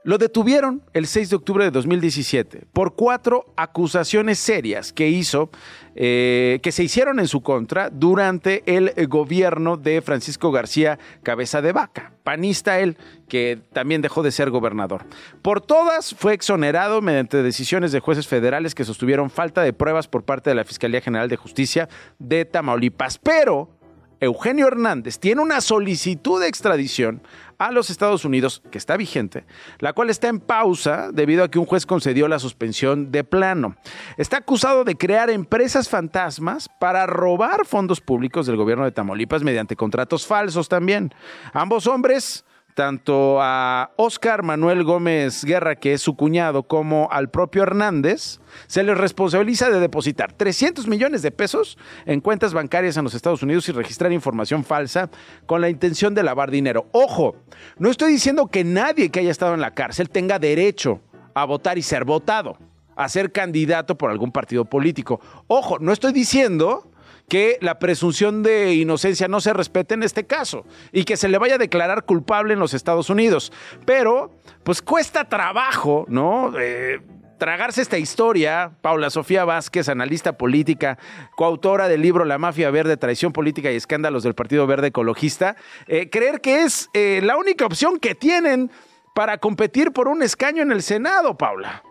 [0.06, 5.50] Lo detuvieron el 6 de octubre de 2017 por cuatro acusaciones serias que hizo,
[5.96, 11.72] eh, que se hicieron en su contra durante el gobierno de Francisco García Cabeza de
[11.72, 15.06] Vaca, panista él, que también dejó de ser gobernador.
[15.42, 20.22] Por todas fue exonerado mediante decisiones de jueces federales que sostuvieron falta de pruebas por
[20.22, 21.90] parte de la Fiscalía General de Justicia
[22.20, 23.18] de Tamaulipas.
[23.18, 23.72] Pero
[24.20, 27.22] Eugenio Hernández tiene una solicitud de extradición
[27.58, 29.46] a los Estados Unidos que está vigente,
[29.80, 33.76] la cual está en pausa debido a que un juez concedió la suspensión de plano.
[34.18, 39.76] Está acusado de crear empresas fantasmas para robar fondos públicos del gobierno de Tamaulipas mediante
[39.76, 41.14] contratos falsos también.
[41.54, 42.45] Ambos hombres
[42.76, 48.84] tanto a Oscar Manuel Gómez Guerra, que es su cuñado, como al propio Hernández, se
[48.84, 53.68] les responsabiliza de depositar 300 millones de pesos en cuentas bancarias en los Estados Unidos
[53.70, 55.10] y registrar información falsa
[55.46, 56.88] con la intención de lavar dinero.
[56.92, 57.38] Ojo,
[57.80, 61.00] no estoy diciendo que nadie que haya estado en la cárcel tenga derecho
[61.34, 62.58] a votar y ser votado,
[62.98, 65.22] a ser candidato por algún partido político.
[65.48, 66.92] Ojo, no estoy diciendo
[67.28, 71.38] que la presunción de inocencia no se respete en este caso y que se le
[71.38, 73.52] vaya a declarar culpable en los Estados Unidos.
[73.86, 74.32] Pero,
[74.64, 76.54] pues cuesta trabajo, ¿no?
[76.60, 77.02] Eh,
[77.38, 80.98] tragarse esta historia, Paula Sofía Vázquez, analista política,
[81.36, 85.56] coautora del libro La Mafia Verde, Traición Política y Escándalos del Partido Verde Ecologista,
[85.88, 88.72] eh, creer que es eh, la única opción que tienen
[89.14, 91.84] para competir por un escaño en el Senado, Paula.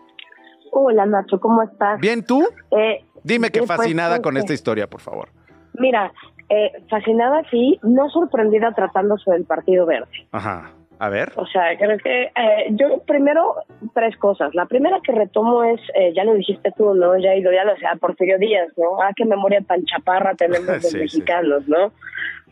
[0.71, 1.99] Hola Nacho, ¿cómo estás?
[2.01, 2.45] Bien, ¿tú?
[2.71, 5.29] Eh, Dime que fascinada con esta historia, por favor.
[5.73, 6.13] Mira,
[6.47, 10.27] eh, fascinada sí, no sorprendida tratándose del Partido Verde.
[10.31, 10.71] Ajá.
[10.99, 11.33] A ver.
[11.35, 13.55] O sea, creo que eh, yo primero
[13.93, 14.53] tres cosas.
[14.55, 17.17] La primera que retomo es, eh, ya lo dijiste tú, ¿no?
[17.17, 19.01] Ya he ido, ya lo sea, Porfirio Díaz, ¿no?
[19.01, 20.97] Ah, qué memoria tan chaparra tenemos los Sí, sí.
[20.99, 21.91] mexicanos, ¿no?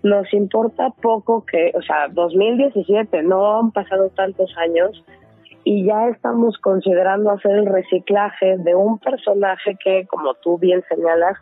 [0.02, 5.06] Nos importa poco que, o sea, 2017, no han pasado tantos años
[5.64, 11.38] y ya estamos considerando hacer el reciclaje de un personaje que, como tú bien señalas,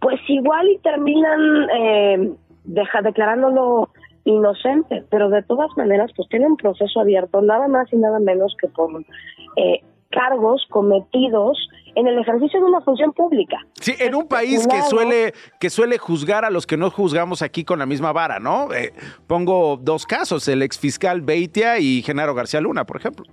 [0.00, 2.32] pues igual y terminan eh,
[2.64, 3.90] deja, declarándolo
[4.24, 8.54] inocente, pero de todas maneras pues tiene un proceso abierto, nada más y nada menos
[8.60, 8.90] que por
[9.56, 13.58] eh, cargos cometidos en el ejercicio de una función pública.
[13.80, 17.64] Sí, en un país que suele, que suele juzgar a los que no juzgamos aquí
[17.64, 18.72] con la misma vara, ¿no?
[18.72, 18.92] Eh,
[19.26, 23.24] pongo dos casos, el exfiscal Beitia y Genaro García Luna, por ejemplo.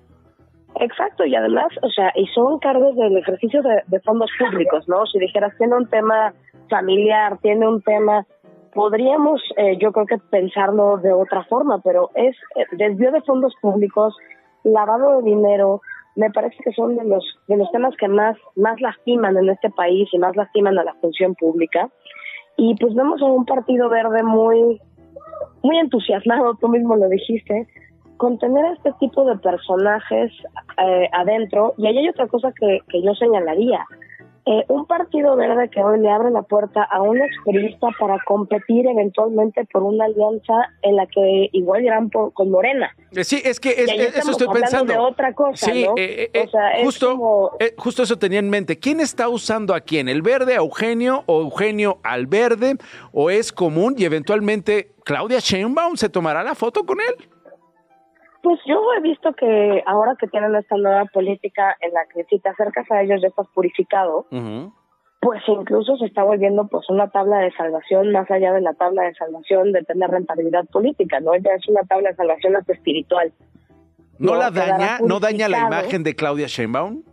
[0.80, 5.06] Exacto, y además, o sea, y son cargos del ejercicio de, fondos públicos, ¿no?
[5.08, 6.34] Si dijeras, tiene un tema
[6.70, 8.26] familiar, tiene un tema,
[8.74, 13.54] podríamos, eh, yo creo que pensarlo de otra forma, pero es eh, desvío de fondos
[13.62, 14.16] públicos,
[14.64, 15.82] lavado de dinero,
[16.16, 19.70] me parece que son de los de los temas que más más lastiman en este
[19.70, 21.90] país y más lastiman a la función pública.
[22.58, 24.82] Y pues vemos a un partido verde muy
[25.64, 27.68] muy entusiasmado, tú mismo lo dijiste,
[28.18, 30.32] con tener a este tipo de personajes
[30.78, 31.74] eh, adentro.
[31.78, 33.86] Y ahí hay otra cosa que, que yo señalaría.
[34.50, 38.88] Eh, un partido verde que hoy le abre la puerta a un experista para competir
[38.88, 40.54] eventualmente por una alianza
[40.84, 42.90] en la que igual irán por, con Morena.
[43.14, 44.94] Eh, Sí, es que es- eso estoy pensando.
[44.94, 45.96] de otra cosa, Sí, ¿no?
[45.98, 48.80] eh, eh, O sea, es justo, como- justo eso tenía en mente.
[48.80, 50.08] ¿Quién está usando a quién?
[50.08, 52.78] ¿El verde a Eugenio o Eugenio al verde?
[53.12, 57.28] ¿O es común y eventualmente Claudia Sheinbaum se tomará la foto con él?
[58.48, 62.40] Pues yo he visto que ahora que tienen esta nueva política en la que si
[62.40, 64.26] te acercas a ellos ya estás purificado,
[65.20, 69.04] pues incluso se está volviendo pues una tabla de salvación más allá de la tabla
[69.04, 71.36] de salvación de tener rentabilidad política, ¿no?
[71.36, 73.34] Ya es una tabla de salvación hasta espiritual.
[74.18, 77.04] ¿No, No, la quedará daña, no daña la imagen de Claudia Sheinbaum?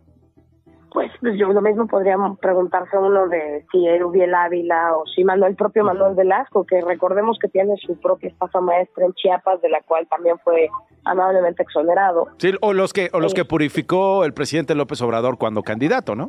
[0.94, 5.50] Pues, pues yo lo mismo podría preguntarse uno de si Erubiel Ávila o si Manuel,
[5.50, 9.70] el propio Manuel Velasco, que recordemos que tiene su propia estafa maestra en Chiapas, de
[9.70, 10.68] la cual también fue
[11.04, 12.28] amablemente exonerado.
[12.38, 16.28] Sí, o los que o los que purificó el presidente López Obrador cuando candidato, ¿no?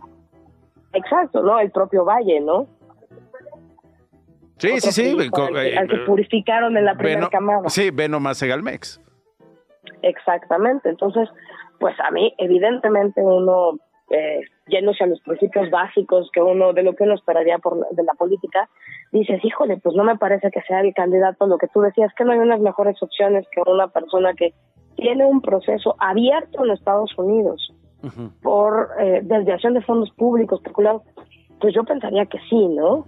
[0.93, 1.59] Exacto, ¿no?
[1.59, 2.66] El propio Valle, ¿no?
[4.57, 5.11] Sí, Otro sí, sí.
[5.11, 7.70] al que- eh, al que purificaron en la primera camada.
[7.70, 8.99] Sí, Veno más Segalmex.
[10.01, 10.89] Exactamente.
[10.89, 11.30] Entonces,
[11.80, 13.78] pues a mí, evidentemente, uno,
[14.10, 18.03] eh, yéndose a los principios básicos que uno, de lo que uno esperaría por, de
[18.03, 18.70] la política,
[19.12, 22.24] dices, híjole, pues no me parece que sea el candidato, lo que tú decías, que
[22.24, 24.53] no hay unas mejores opciones que una persona que
[24.95, 27.74] tiene un proceso abierto en Estados Unidos
[28.41, 31.03] por eh, desviación de fondos públicos, especulado,
[31.60, 33.06] pues yo pensaría que sí, ¿no?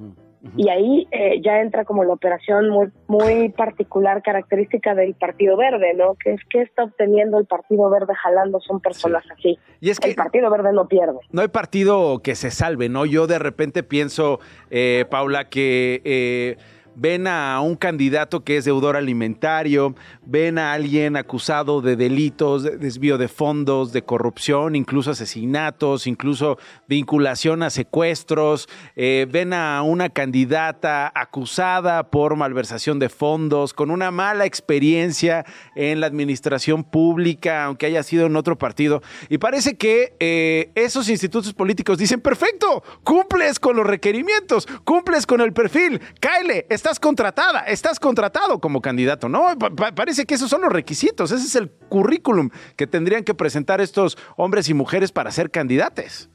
[0.56, 5.94] Y ahí eh, ya entra como la operación muy muy particular, característica del Partido Verde,
[5.96, 6.16] ¿no?
[6.16, 9.58] Que es que está obteniendo el Partido Verde jalando son personas así.
[9.80, 11.20] Y es que el Partido Verde no pierde.
[11.32, 13.06] No hay partido que se salve, ¿no?
[13.06, 14.40] Yo de repente pienso,
[14.70, 16.58] eh, Paula, que eh,
[17.00, 19.94] ven a un candidato que es deudor alimentario,
[20.26, 26.58] ven a alguien acusado de delitos, de desvío de fondos, de corrupción, incluso asesinatos, incluso
[26.88, 34.10] vinculación a secuestros, eh, ven a una candidata acusada por malversación de fondos, con una
[34.10, 35.46] mala experiencia
[35.76, 41.10] en la administración pública, aunque haya sido en otro partido, y parece que eh, esos
[41.10, 47.60] institutos políticos dicen, perfecto, cumples con los requerimientos, cumples con el perfil, Kyle, estás contratada,
[47.68, 49.42] estás contratado como candidato, ¿no?
[49.60, 53.34] Pa- pa- parece que esos son los requisitos, ese es el currículum que tendrían que
[53.34, 56.30] presentar estos hombres y mujeres para ser candidates.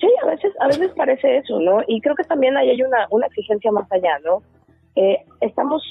[0.00, 1.80] Sí, a veces, a veces parece eso, ¿no?
[1.88, 4.42] Y creo que también ahí hay una, una exigencia más allá, ¿no?
[4.94, 5.82] Eh, estamos,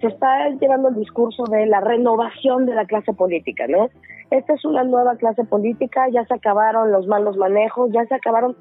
[0.00, 3.88] se está llevando el discurso de la renovación de la clase política, ¿no?
[4.32, 8.56] Esta es una nueva clase política, ya se acabaron los malos manejos, ya se acabaron,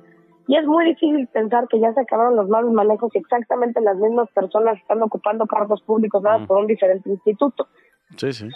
[0.47, 3.97] y es muy difícil pensar que ya se acabaron los malos manejos y exactamente las
[3.97, 7.67] mismas personas están ocupando cargos públicos nada más por un diferente instituto.
[8.17, 8.49] Sí, sí.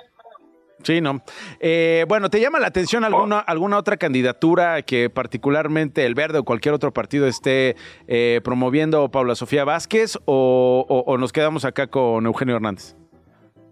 [0.84, 1.20] Sí, no.
[1.60, 6.44] Eh, bueno, ¿te llama la atención alguna, alguna otra candidatura que particularmente el Verde o
[6.44, 7.76] cualquier otro partido esté
[8.08, 12.96] eh, promoviendo Paula Sofía Vázquez o, o nos quedamos acá con Eugenio Hernández?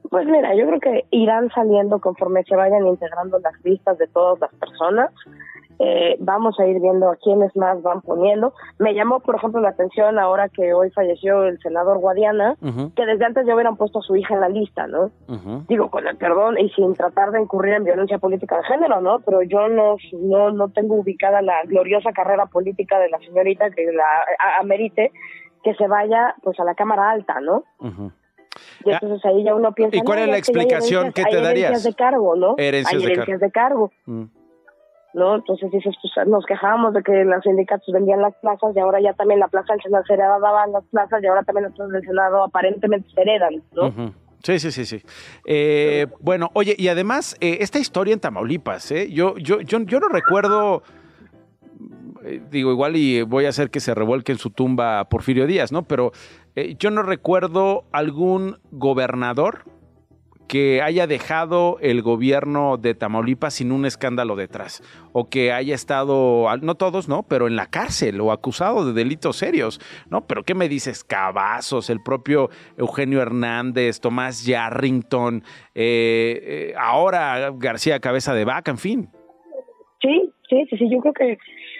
[0.09, 4.39] Pues mira, yo creo que irán saliendo conforme se vayan integrando las listas de todas
[4.39, 5.11] las personas.
[5.80, 8.53] Eh, vamos a ir viendo a quiénes más van poniendo.
[8.80, 12.55] Me llamó, por ejemplo, la atención ahora que hoy falleció el senador Guadiana,
[12.95, 15.11] que desde antes ya hubieran puesto a su hija en la lista, ¿no?
[15.67, 19.19] Digo, con el perdón y sin tratar de incurrir en violencia política de género, ¿no?
[19.19, 23.91] Pero yo no, no, no tengo ubicada la gloriosa carrera política de la señorita que
[23.91, 25.11] la amerite
[25.63, 27.63] que se vaya pues a la Cámara Alta, ¿no?
[28.86, 29.97] Y entonces ahí ya uno piensa.
[29.97, 31.69] ¿Y cuál es la explicación que, te darías?
[31.69, 32.55] Herencias de cargo, ¿no?
[32.57, 33.91] Herencias hay herencias de cargo.
[34.05, 34.23] Mm.
[35.18, 35.36] ¿No?
[35.36, 39.13] Entonces dices, pues nos quejábamos de que los sindicatos vendían las plazas y ahora ya
[39.13, 42.05] también la plaza del Senado se heredaban las plazas y ahora también las plazas del
[42.05, 44.13] Senado aparentemente se heredan, ¿no?
[44.43, 45.01] Sí, sí, sí, sí.
[45.45, 49.11] Eh, bueno, oye, y además, eh, esta historia en Tamaulipas, ¿eh?
[49.11, 50.84] Yo, yo, yo, yo no recuerdo,
[52.24, 55.72] eh, digo, igual y voy a hacer que se revuelque en su tumba Porfirio Díaz,
[55.72, 55.84] ¿no?
[55.84, 56.11] Pero
[56.80, 59.65] yo no recuerdo algún gobernador
[60.47, 64.81] que haya dejado el gobierno de Tamaulipas sin un escándalo detrás,
[65.11, 67.23] o que haya estado, no todos, ¿no?
[67.23, 69.79] Pero en la cárcel o acusado de delitos serios,
[70.09, 70.25] ¿no?
[70.25, 71.03] Pero ¿qué me dices?
[71.03, 75.43] Cavazos, el propio Eugenio Hernández, Tomás Yarrington,
[75.75, 79.09] eh, eh, ahora García Cabeza de Vaca, en fin.
[80.01, 81.37] Sí, sí, sí, yo creo que...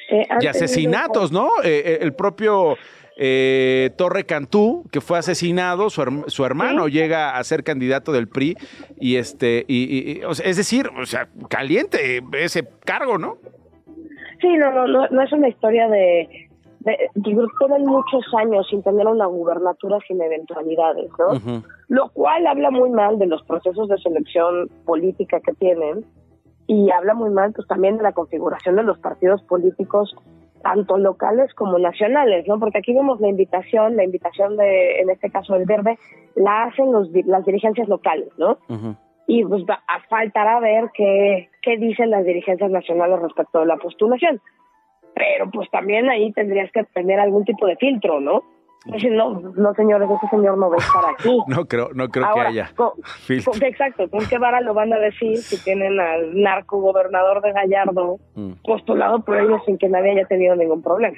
[0.10, 1.50] Eh, y asesinatos, ¿no?
[1.64, 2.78] el propio
[3.20, 8.56] eh, Torre Cantú, que fue asesinado, su, hermano llega a ser candidato del PRI
[9.00, 13.38] y este, y, es decir, o sea, caliente ese cargo, ¿no?
[14.40, 16.48] Sí, no, no, no, es una historia de,
[16.82, 17.10] de,
[17.80, 21.64] muchos años sin tener una gubernatura sin eventualidades, ¿no?
[21.88, 26.06] Lo cual habla muy mal de los procesos de selección política que tienen
[26.68, 30.16] y habla muy mal pues también de la configuración de los partidos políticos
[30.62, 32.60] tanto locales como nacionales, ¿no?
[32.60, 35.98] Porque aquí vemos la invitación, la invitación de, en este caso del Verde,
[36.36, 38.58] la hacen los, las dirigencias locales, ¿no?
[39.28, 39.64] Y pues
[40.10, 44.42] faltará ver qué, qué dicen las dirigencias nacionales respecto de la postulación.
[45.14, 48.44] Pero pues también ahí tendrías que tener algún tipo de filtro, ¿no?
[48.86, 51.38] No, no señores, ese señor no va a estar aquí.
[51.48, 52.72] no creo, no creo que haya.
[53.62, 58.18] exacto, ¿con qué vara lo van a decir si tienen al narco gobernador de Gallardo
[58.36, 58.52] mm.
[58.64, 61.18] postulado por ellos sin que nadie haya tenido ningún problema?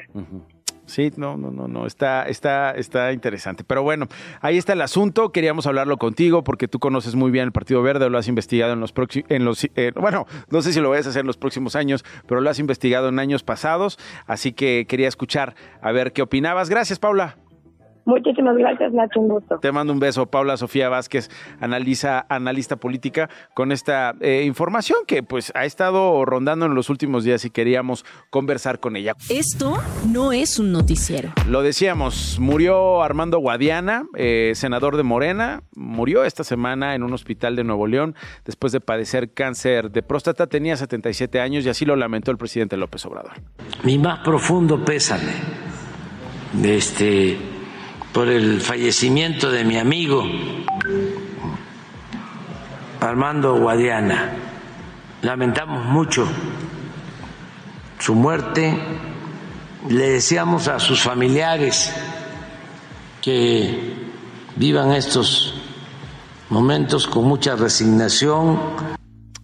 [0.90, 3.64] Sí, no, no, no, no, está, está, está interesante.
[3.64, 4.08] Pero bueno,
[4.42, 5.32] ahí está el asunto.
[5.32, 8.80] Queríamos hablarlo contigo porque tú conoces muy bien el Partido Verde, lo has investigado en
[8.80, 11.38] los próximos, en los, eh, bueno, no sé si lo vas a hacer en los
[11.38, 14.00] próximos años, pero lo has investigado en años pasados.
[14.26, 16.70] Así que quería escuchar a ver qué opinabas.
[16.72, 17.38] Gracias, Paula.
[18.10, 19.60] Muchísimas gracias, Nacho, un gusto.
[19.60, 21.30] Te mando un beso, Paula Sofía Vázquez,
[21.60, 27.24] analiza, analista política, con esta eh, información que pues ha estado rondando en los últimos
[27.24, 29.14] días y queríamos conversar con ella.
[29.30, 29.78] Esto
[30.12, 31.30] no es un noticiero.
[31.48, 37.56] Lo decíamos, murió Armando Guadiana, eh, senador de Morena, murió esta semana en un hospital
[37.56, 41.96] de Nuevo León después de padecer cáncer de próstata, tenía 77 años y así lo
[41.96, 43.34] lamentó el presidente López Obrador.
[43.84, 45.34] Mi más profundo pésame.
[46.64, 47.59] Este
[48.14, 50.24] por el fallecimiento de mi amigo
[53.00, 54.34] Armando Guadiana.
[55.22, 56.28] Lamentamos mucho
[58.00, 58.78] su muerte.
[59.88, 61.94] Le deseamos a sus familiares
[63.22, 63.96] que
[64.56, 65.54] vivan estos
[66.50, 68.60] momentos con mucha resignación,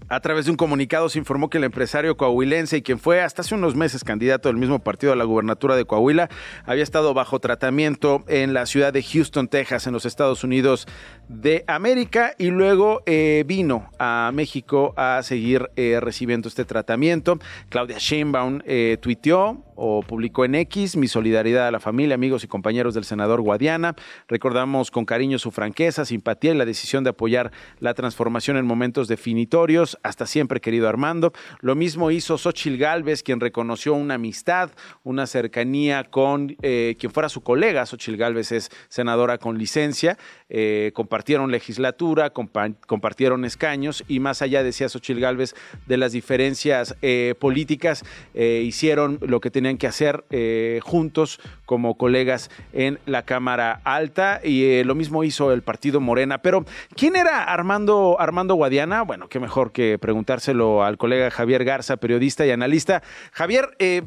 [0.10, 3.42] a través de un comunicado se informó que el empresario coahuilense y quien fue hasta
[3.42, 6.30] hace unos meses candidato del mismo partido a la gubernatura de Coahuila
[6.66, 10.88] había estado bajo tratamiento en la ciudad de Houston, Texas, en los Estados Unidos
[11.28, 17.40] de América y luego eh, vino a México a seguir eh, recibiendo este tratamiento.
[17.70, 22.48] Claudia Sheinbaum eh, tuiteó o publicó en X mi solidaridad a la familia, amigos y
[22.48, 23.96] compañeros del senador Guadiana.
[24.28, 29.08] Recordamos con cariño su franqueza, simpatía y la decisión de apoyar la transformación en momentos
[29.08, 29.98] definitorios.
[30.04, 31.34] Hasta siempre, querido Armando.
[31.62, 34.72] Lo mismo hizo Xochil Gálvez, quien reconoció una amistad,
[35.04, 37.86] una cercanía con eh, quien fuera su colega.
[37.86, 40.18] Xochil Gálvez es senadora con licencia.
[40.50, 45.56] Eh, compartieron legislatura, compartieron escaños y más allá, decía Xochil Gálvez,
[45.88, 48.04] de las diferencias eh, políticas,
[48.34, 54.40] hicieron lo que tenían tenían que hacer eh, juntos como colegas en la Cámara Alta
[54.44, 56.38] y eh, lo mismo hizo el partido Morena.
[56.38, 59.02] Pero, ¿quién era Armando, Armando Guadiana?
[59.02, 63.02] Bueno, qué mejor que preguntárselo al colega Javier Garza, periodista y analista.
[63.32, 64.04] Javier, eh,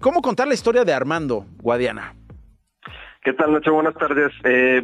[0.00, 2.16] ¿cómo contar la historia de Armando Guadiana?
[3.22, 3.72] ¿Qué tal, Nacho?
[3.72, 4.32] Buenas tardes.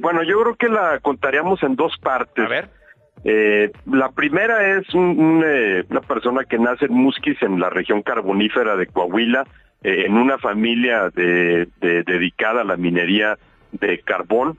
[0.00, 2.44] bueno, yo creo que la contaríamos en dos partes.
[2.44, 2.75] A ver.
[3.24, 8.76] Eh, la primera es eh, una persona que nace en Musquis, en la región carbonífera
[8.76, 9.46] de Coahuila,
[9.82, 13.38] eh, en una familia dedicada a la minería
[13.72, 14.58] de carbón.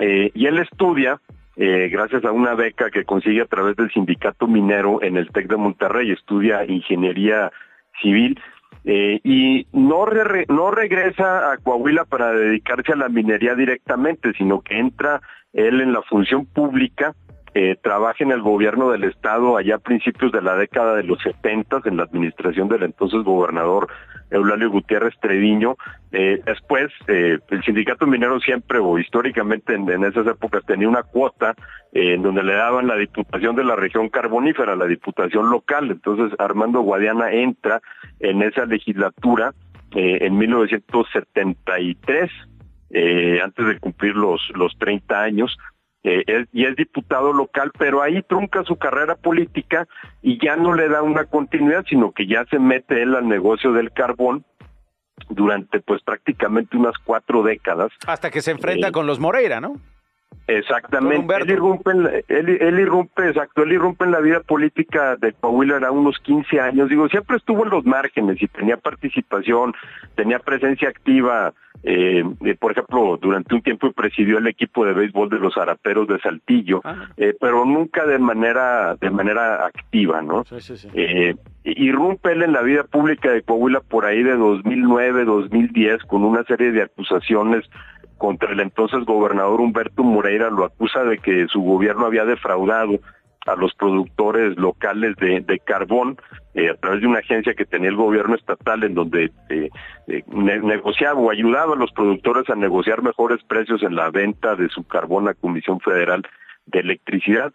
[0.00, 1.20] y él estudia,
[1.56, 5.56] gracias a una beca que consigue a través del sindicato minero en el TEC de
[5.56, 7.50] Monterrey, estudia ingeniería
[8.00, 8.40] civil
[8.84, 10.06] y no,
[10.48, 15.20] no regresa a Coahuila para dedicarse a la minería directamente, sino que entra
[15.52, 17.14] él en la función pública
[17.60, 21.20] eh, trabaja en el gobierno del estado allá a principios de la década de los
[21.20, 23.88] 70 en la administración del entonces gobernador
[24.30, 25.76] Eulalio Gutiérrez Treviño.
[26.12, 31.56] Eh, después, eh, el sindicato minero siempre o históricamente en, esas épocas tenía una cuota
[31.90, 35.90] en donde le daban la diputación de la región carbonífera, la diputación local.
[35.90, 37.80] Entonces, Armando Guadiana entra
[38.20, 39.52] en esa legislatura
[39.90, 42.30] en 1973.
[43.42, 45.58] antes de cumplir los, los 30 años,
[46.04, 49.86] eh, y es diputado local, pero ahí trunca su carrera política
[50.22, 53.72] y ya no le da una continuidad, sino que ya se mete él al negocio
[53.72, 54.44] del carbón
[55.28, 57.90] durante pues prácticamente unas cuatro décadas.
[58.06, 59.74] Hasta que se enfrenta eh, con los Moreira, ¿no?
[60.48, 61.34] Exactamente.
[61.36, 65.76] Él irrumpe, en la, él, irrumpe, exacto, él irrumpe en la vida política de Coahuila
[65.76, 66.88] era unos 15 años.
[66.88, 69.74] Digo, siempre estuvo en los márgenes y tenía participación,
[70.14, 71.52] tenía presencia activa.
[71.84, 72.24] Eh,
[72.58, 76.80] por ejemplo, durante un tiempo presidió el equipo de béisbol de los Araperos de Saltillo,
[76.82, 77.08] ah.
[77.18, 80.44] eh, pero nunca de manera de manera activa, ¿no?
[80.44, 80.88] Sí, sí, sí.
[80.94, 86.24] Eh, irrumpe él en la vida pública de Coahuila por ahí de 2009, 2010 con
[86.24, 87.68] una serie de acusaciones
[88.18, 93.00] contra el entonces gobernador Humberto Moreira, lo acusa de que su gobierno había defraudado
[93.48, 96.18] a los productores locales de, carbón
[96.54, 99.70] eh, a través de una agencia que tenía el gobierno estatal en donde eh,
[100.06, 104.68] eh, negociaba o ayudaba a los productores a negociar mejores precios en la venta de
[104.68, 106.26] su carbón a Comisión Federal
[106.66, 107.52] de Electricidad.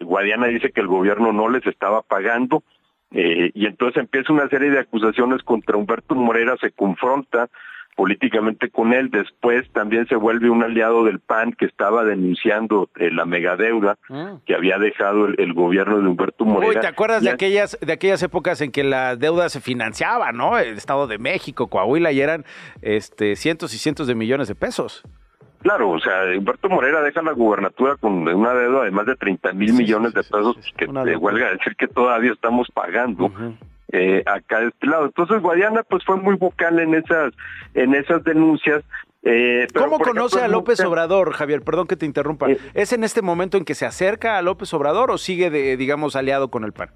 [0.00, 2.64] Guadiana dice que el gobierno no les estaba pagando
[3.12, 7.48] y entonces empieza una serie de acusaciones contra Humberto Moreira, se confronta
[7.96, 9.10] políticamente con él.
[9.10, 14.38] Después también se vuelve un aliado del PAN que estaba denunciando eh, la megadeuda ah.
[14.46, 16.82] que había dejado el, gobierno de Humberto Moreira.
[16.82, 20.58] ¿te acuerdas de aquellas de aquellas épocas en que la deuda se financiaba, no?
[20.58, 22.44] El Estado de México, Coahuila y eran
[22.82, 25.02] este cientos y cientos de millones de pesos.
[25.62, 29.52] Claro, o sea, Humberto Moreira deja la gubernatura con una deuda de más de 30
[29.54, 33.32] mil millones de pesos que te huelga decir que todavía estamos pagando
[33.92, 35.06] eh, acá de este lado.
[35.06, 37.32] Entonces Guadiana pues fue muy vocal en esas,
[37.74, 38.82] en esas denuncias.
[39.22, 41.62] Eh, ¿Cómo conoce a López Obrador, Javier?
[41.62, 42.48] Perdón que te interrumpa.
[42.48, 45.76] Eh, ¿Es en este momento en que se acerca a López Obrador o sigue, de,
[45.76, 46.90] digamos, aliado con el PAN?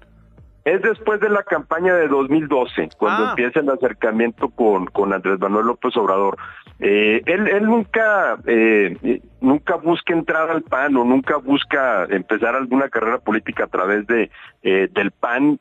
[0.63, 3.29] Es después de la campaña de 2012, cuando ah.
[3.31, 6.37] empieza el acercamiento con, con Andrés Manuel López Obrador.
[6.79, 12.89] Eh, él, él nunca, eh, nunca busca entrar al PAN o nunca busca empezar alguna
[12.89, 14.29] carrera política a través de
[14.61, 15.59] eh, del PAN.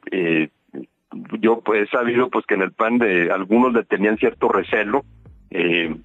[1.40, 5.04] Yo pues, he sabido pues que en el PAN de algunos le tenían cierto recelo.
[5.50, 5.96] Eh,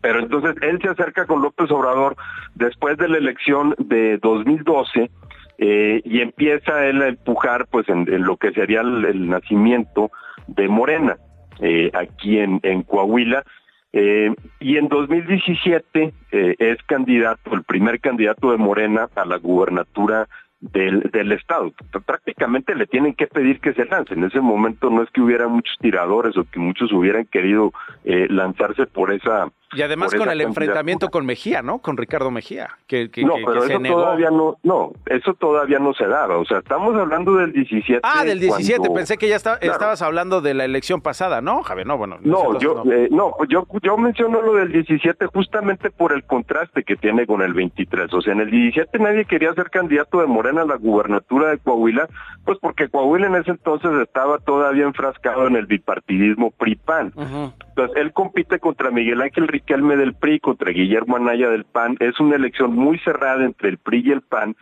[0.00, 2.16] pero entonces él se acerca con López Obrador
[2.54, 5.10] después de la elección de 2012
[5.58, 10.10] eh, y empieza él a empujar pues en, lo que sería el, nacimiento
[10.46, 11.16] de Morena
[11.60, 13.44] eh, aquí en, en Coahuila
[13.92, 20.28] y en 2017 eh, es candidato, el primer candidato de Morena a la gubernatura
[20.62, 21.72] del, del Estado.
[22.06, 24.14] Prácticamente le tienen que pedir que se lance.
[24.14, 27.72] En ese momento no es que hubiera muchos tiradores o que muchos hubieran querido
[28.04, 31.78] eh, lanzarse por esa y además con el enfrentamiento con Mejía, ¿no?
[31.78, 36.36] Con Ricardo Mejía, que, no, pero eso todavía no, no, eso todavía no se daba.
[36.38, 38.00] O sea, estamos hablando del 17.
[38.02, 38.90] Ah, del 17.
[38.90, 41.86] Pensé que ya estabas hablando de la elección pasada, ¿no, Javier?
[41.86, 42.18] No, bueno.
[42.22, 42.92] No, yo, no.
[42.92, 47.40] Eh, no, yo, yo menciono lo del 17 justamente por el contraste que tiene con
[47.40, 48.12] el 23.
[48.12, 51.58] O sea, en el 17 nadie quería ser candidato de Morena a la gubernatura de
[51.58, 52.08] Coahuila,
[52.44, 57.12] pues porque Coahuila en ese entonces estaba todavía enfrascado en el bipartidismo PRI-PAN.
[57.16, 61.96] Entonces, él compite contra Miguel Ángel Riquelme del PRI, contra Guillermo Anaya del PAN.
[62.00, 64.56] Es una elección muy cerrada entre el PRI y el PAN,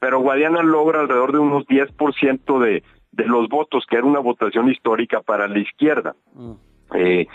[0.00, 2.82] pero Guadiana logra alrededor de unos 10% de,
[3.12, 6.14] de los votos, que era una votación histórica para la izquierda.
[6.34, 6.52] Mm.
[6.94, 7.26] eh,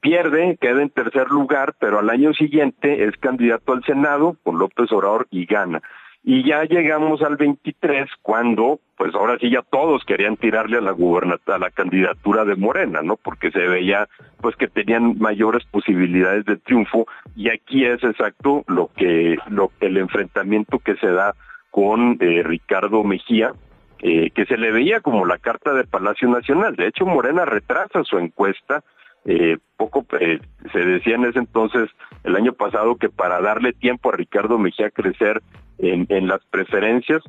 [0.00, 4.90] pierde, queda en tercer lugar, pero al año siguiente es candidato al Senado con López
[4.92, 5.80] Obrador y gana.
[6.22, 10.90] Y ya llegamos al 23 cuando, pues ahora sí ya todos querían tirarle a la
[10.92, 13.16] a la candidatura de Morena, ¿no?
[13.16, 14.06] Porque se veía
[14.40, 19.96] pues que tenían mayores posibilidades de triunfo y aquí es exacto lo que lo el
[19.96, 21.34] enfrentamiento que se da
[21.70, 23.52] con eh, Ricardo Mejía,
[24.00, 26.76] eh, que se le veía como la carta de Palacio Nacional.
[26.76, 28.82] De hecho, Morena retrasa su encuesta
[29.24, 30.40] Eh, poco eh,
[30.72, 31.90] se decía en ese entonces,
[32.24, 35.42] el año pasado, que para darle tiempo a Ricardo Mejía a crecer
[35.78, 37.22] en, las preferencias,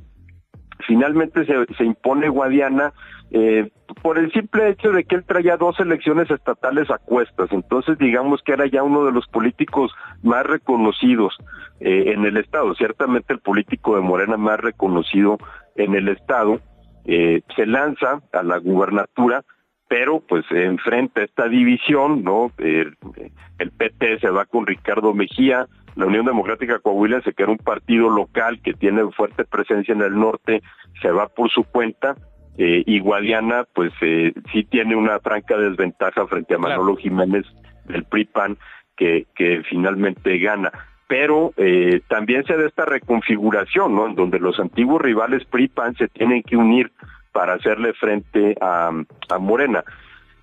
[0.85, 2.91] finalmente se, impone Guadiana
[3.31, 3.71] eh,
[4.01, 8.41] por el simple hecho de que él traía dos elecciones estatales a cuestas, entonces digamos
[8.43, 11.37] que era ya uno de los políticos más reconocidos
[11.79, 15.37] en el Estado, ciertamente el político de Morena más reconocido
[15.75, 16.59] en el Estado,
[17.05, 19.45] se lanza a la gubernatura,
[19.91, 22.49] pero pues enfrenta esta división, ¿no?
[22.57, 25.67] el PT se va con Ricardo Mejía,
[25.97, 30.17] la Unión Democrática Coahuilense, que era un partido local que tiene fuerte presencia en el
[30.17, 30.63] norte,
[31.01, 32.15] se va por su cuenta,
[32.57, 37.45] eh, y Guadiana pues eh, sí tiene una franca desventaja frente a Manolo Jiménez
[37.83, 38.57] del PRI-PAN
[38.95, 40.71] que, que finalmente gana.
[41.09, 44.07] Pero eh, también se da esta reconfiguración, ¿no?
[44.07, 46.93] En donde los antiguos rivales PRI-PAN se tienen que unir
[47.31, 48.91] para hacerle frente a,
[49.29, 49.83] a Morena.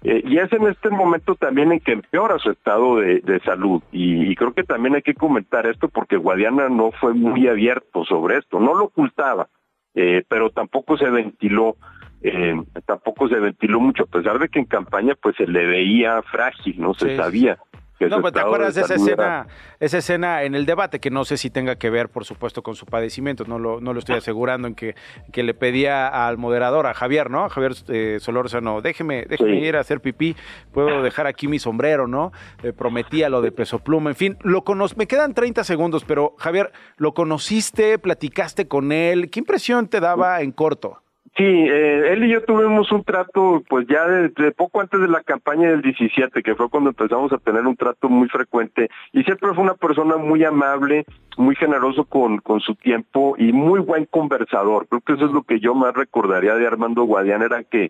[0.04, 3.82] Eh, y es en este momento también en que empeora su estado de, de salud.
[3.90, 8.04] Y, y, creo que también hay que comentar esto porque Guadiana no fue muy abierto
[8.04, 9.48] sobre esto, no lo ocultaba,
[9.94, 11.76] eh, pero tampoco se ventiló
[12.20, 16.20] eh, tampoco se ventiló mucho, a pesar de que en campaña pues se le veía
[16.22, 17.58] frágil, no se sabía.
[18.00, 19.46] No, pues te acuerdas de esa escena,
[19.80, 22.74] esa escena en el debate que no sé si tenga que ver, por supuesto, con
[22.74, 24.94] su padecimiento, no lo, no lo estoy asegurando, en que,
[25.32, 27.44] que le pedía al moderador, a Javier, ¿no?
[27.44, 30.36] A Javier eh, Solórzano, déjeme, déjeme ir a hacer pipí,
[30.72, 32.32] puedo dejar aquí mi sombrero, ¿no?
[32.62, 36.34] Eh, prometía lo de peso pluma, en fin, lo cono me quedan 30 segundos, pero
[36.38, 39.30] Javier, ¿lo conociste, platicaste con él?
[39.30, 41.02] ¿Qué impresión te daba en corto?
[41.38, 45.22] Sí, eh, él y yo tuvimos un trato, pues ya de, poco antes de la
[45.22, 49.54] campaña del 17, que fue cuando empezamos a tener un trato muy frecuente, y siempre
[49.54, 51.04] fue una persona muy amable,
[51.36, 54.88] muy generoso con, con su tiempo y muy buen conversador.
[54.88, 57.88] Creo que eso es lo que yo más recordaría de Armando Guadián, era que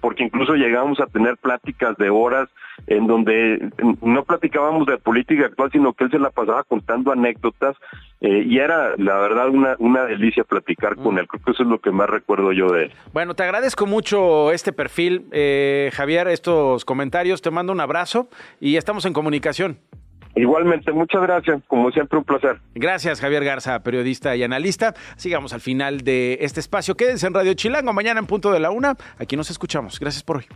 [0.00, 2.48] porque incluso llegábamos a tener pláticas de horas
[2.86, 7.76] en donde no platicábamos de política actual, sino que él se la pasaba contando anécdotas
[8.20, 11.26] eh, y era la verdad una, una delicia platicar con él.
[11.28, 12.92] Creo que eso es lo que más recuerdo yo de él.
[13.12, 17.42] Bueno, te agradezco mucho este perfil, eh, Javier, estos comentarios.
[17.42, 18.28] Te mando un abrazo
[18.60, 19.78] y estamos en comunicación.
[20.40, 21.60] Igualmente, muchas gracias.
[21.66, 22.58] Como siempre, un placer.
[22.74, 24.94] Gracias, Javier Garza, periodista y analista.
[25.16, 26.96] Sigamos al final de este espacio.
[26.96, 28.96] Quédense en Radio Chilango mañana en punto de la una.
[29.18, 30.00] Aquí nos escuchamos.
[30.00, 30.46] Gracias por hoy.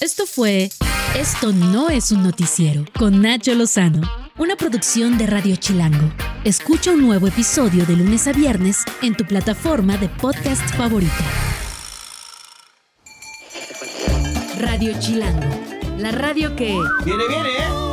[0.00, 0.70] Esto fue
[1.14, 4.00] Esto no es un noticiero con Nacho Lozano,
[4.38, 6.10] una producción de Radio Chilango.
[6.44, 11.12] Escucha un nuevo episodio de lunes a viernes en tu plataforma de podcast favorita.
[14.58, 15.48] Radio Chilango,
[15.98, 16.78] la radio que...
[17.04, 17.87] Viene, viene, ¿eh?